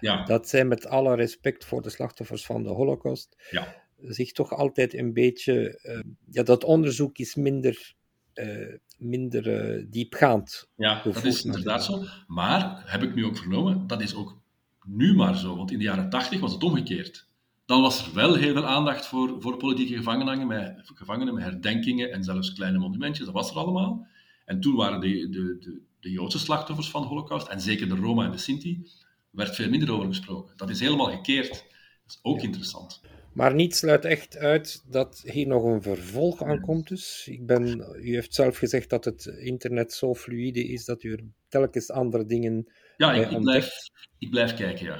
Ja. 0.00 0.24
Dat 0.24 0.48
zij 0.48 0.64
met 0.64 0.86
alle 0.86 1.14
respect 1.14 1.64
voor 1.64 1.82
de 1.82 1.90
slachtoffers 1.90 2.46
van 2.46 2.62
de 2.62 2.68
Holocaust 2.68 3.36
ja. 3.50 3.82
zich 4.00 4.32
toch 4.32 4.52
altijd 4.52 4.94
een 4.94 5.12
beetje... 5.12 5.80
Uh, 5.82 6.00
ja, 6.30 6.42
dat 6.42 6.64
onderzoek 6.64 7.18
is 7.18 7.34
minder, 7.34 7.94
uh, 8.34 8.74
minder 8.98 9.76
uh, 9.76 9.84
diepgaand. 9.88 10.68
Ja, 10.76 11.02
dat 11.02 11.24
is 11.24 11.44
inderdaad 11.44 11.84
zo. 11.84 12.04
Maar, 12.26 12.82
heb 12.86 13.02
ik 13.02 13.14
nu 13.14 13.24
ook 13.24 13.36
vernomen, 13.36 13.86
dat 13.86 14.02
is 14.02 14.14
ook 14.14 14.40
nu 14.84 15.14
maar 15.14 15.36
zo. 15.36 15.56
Want 15.56 15.70
in 15.70 15.78
de 15.78 15.84
jaren 15.84 16.10
tachtig 16.10 16.40
was 16.40 16.52
het 16.52 16.62
omgekeerd. 16.62 17.28
Dan 17.70 17.82
was 17.82 18.06
er 18.06 18.14
wel 18.14 18.34
heel 18.34 18.52
veel 18.52 18.66
aandacht 18.66 19.06
voor, 19.06 19.36
voor 19.38 19.56
politieke 19.56 19.96
gevangenen 19.96 20.46
met, 20.46 20.80
gevangenen, 20.94 21.34
met 21.34 21.42
herdenkingen 21.42 22.12
en 22.12 22.24
zelfs 22.24 22.52
kleine 22.52 22.78
monumentjes. 22.78 23.26
Dat 23.26 23.34
was 23.34 23.50
er 23.50 23.56
allemaal. 23.56 24.06
En 24.44 24.60
toen 24.60 24.76
waren 24.76 25.00
de, 25.00 25.28
de, 25.28 25.56
de, 25.60 25.80
de 26.00 26.10
Joodse 26.10 26.38
slachtoffers 26.38 26.90
van 26.90 27.02
de 27.02 27.08
Holocaust, 27.08 27.48
en 27.48 27.60
zeker 27.60 27.88
de 27.88 27.94
Roma 27.94 28.24
en 28.24 28.30
de 28.30 28.38
Sinti, 28.38 28.90
werd 29.30 29.54
veel 29.54 29.68
minder 29.68 29.92
over 29.92 30.06
gesproken. 30.06 30.56
Dat 30.56 30.70
is 30.70 30.80
helemaal 30.80 31.10
gekeerd. 31.10 31.48
Dat 31.48 31.60
is 32.06 32.18
ook 32.22 32.42
interessant. 32.42 33.00
Maar 33.32 33.54
niet 33.54 33.76
sluit 33.76 34.04
echt 34.04 34.36
uit 34.36 34.84
dat 34.86 35.22
hier 35.24 35.46
nog 35.46 35.64
een 35.64 35.82
vervolg 35.82 36.42
aan 36.42 36.60
komt. 36.60 36.88
Dus 36.88 37.26
ik 37.30 37.46
ben, 37.46 37.84
u 38.00 38.14
heeft 38.14 38.34
zelf 38.34 38.56
gezegd 38.56 38.90
dat 38.90 39.04
het 39.04 39.26
internet 39.26 39.92
zo 39.92 40.14
fluide 40.14 40.64
is 40.68 40.84
dat 40.84 41.02
u 41.02 41.12
er 41.12 41.24
telkens 41.48 41.90
andere 41.90 42.24
dingen. 42.24 42.72
Ja, 42.96 43.12
ik, 43.12 43.30
ik 43.30 43.40
blijf, 43.40 43.72
ik 44.18 44.30
blijf 44.30 44.54
kijken, 44.54 44.86
ja. 44.86 44.98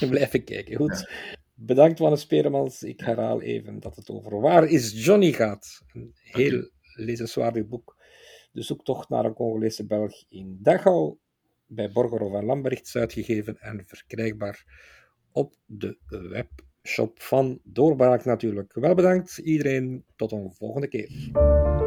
Blijf 0.10 0.44
kijken, 0.44 0.76
goed. 0.76 1.06
Bedankt, 1.64 1.98
Wanne 1.98 2.16
Speremans. 2.16 2.82
Ik 2.82 3.00
herhaal 3.00 3.42
even 3.42 3.80
dat 3.80 3.96
het 3.96 4.10
over 4.10 4.40
Waar 4.40 4.68
is 4.68 5.04
Johnny 5.04 5.32
gaat. 5.32 5.82
Een 5.92 6.12
heel 6.14 6.70
lezenswaardig 6.94 7.66
boek. 7.66 7.96
De 8.52 8.62
zoektocht 8.62 9.08
naar 9.08 9.24
een 9.24 9.34
Congolese 9.34 9.86
Belg 9.86 10.24
in 10.28 10.58
Dachau. 10.62 11.16
Bij 11.66 11.92
Borgerhoff 11.92 12.34
en 12.34 12.44
uitgegeven 12.96 13.56
en 13.60 13.84
verkrijgbaar 13.86 14.64
op 15.32 15.54
de 15.66 15.98
webshop 16.08 17.22
van 17.22 17.60
Doorbraak 17.64 18.24
natuurlijk. 18.24 18.74
Wel 18.74 18.94
bedankt 18.94 19.38
iedereen. 19.38 20.04
Tot 20.16 20.32
een 20.32 20.52
volgende 20.52 20.88
keer. 20.88 21.81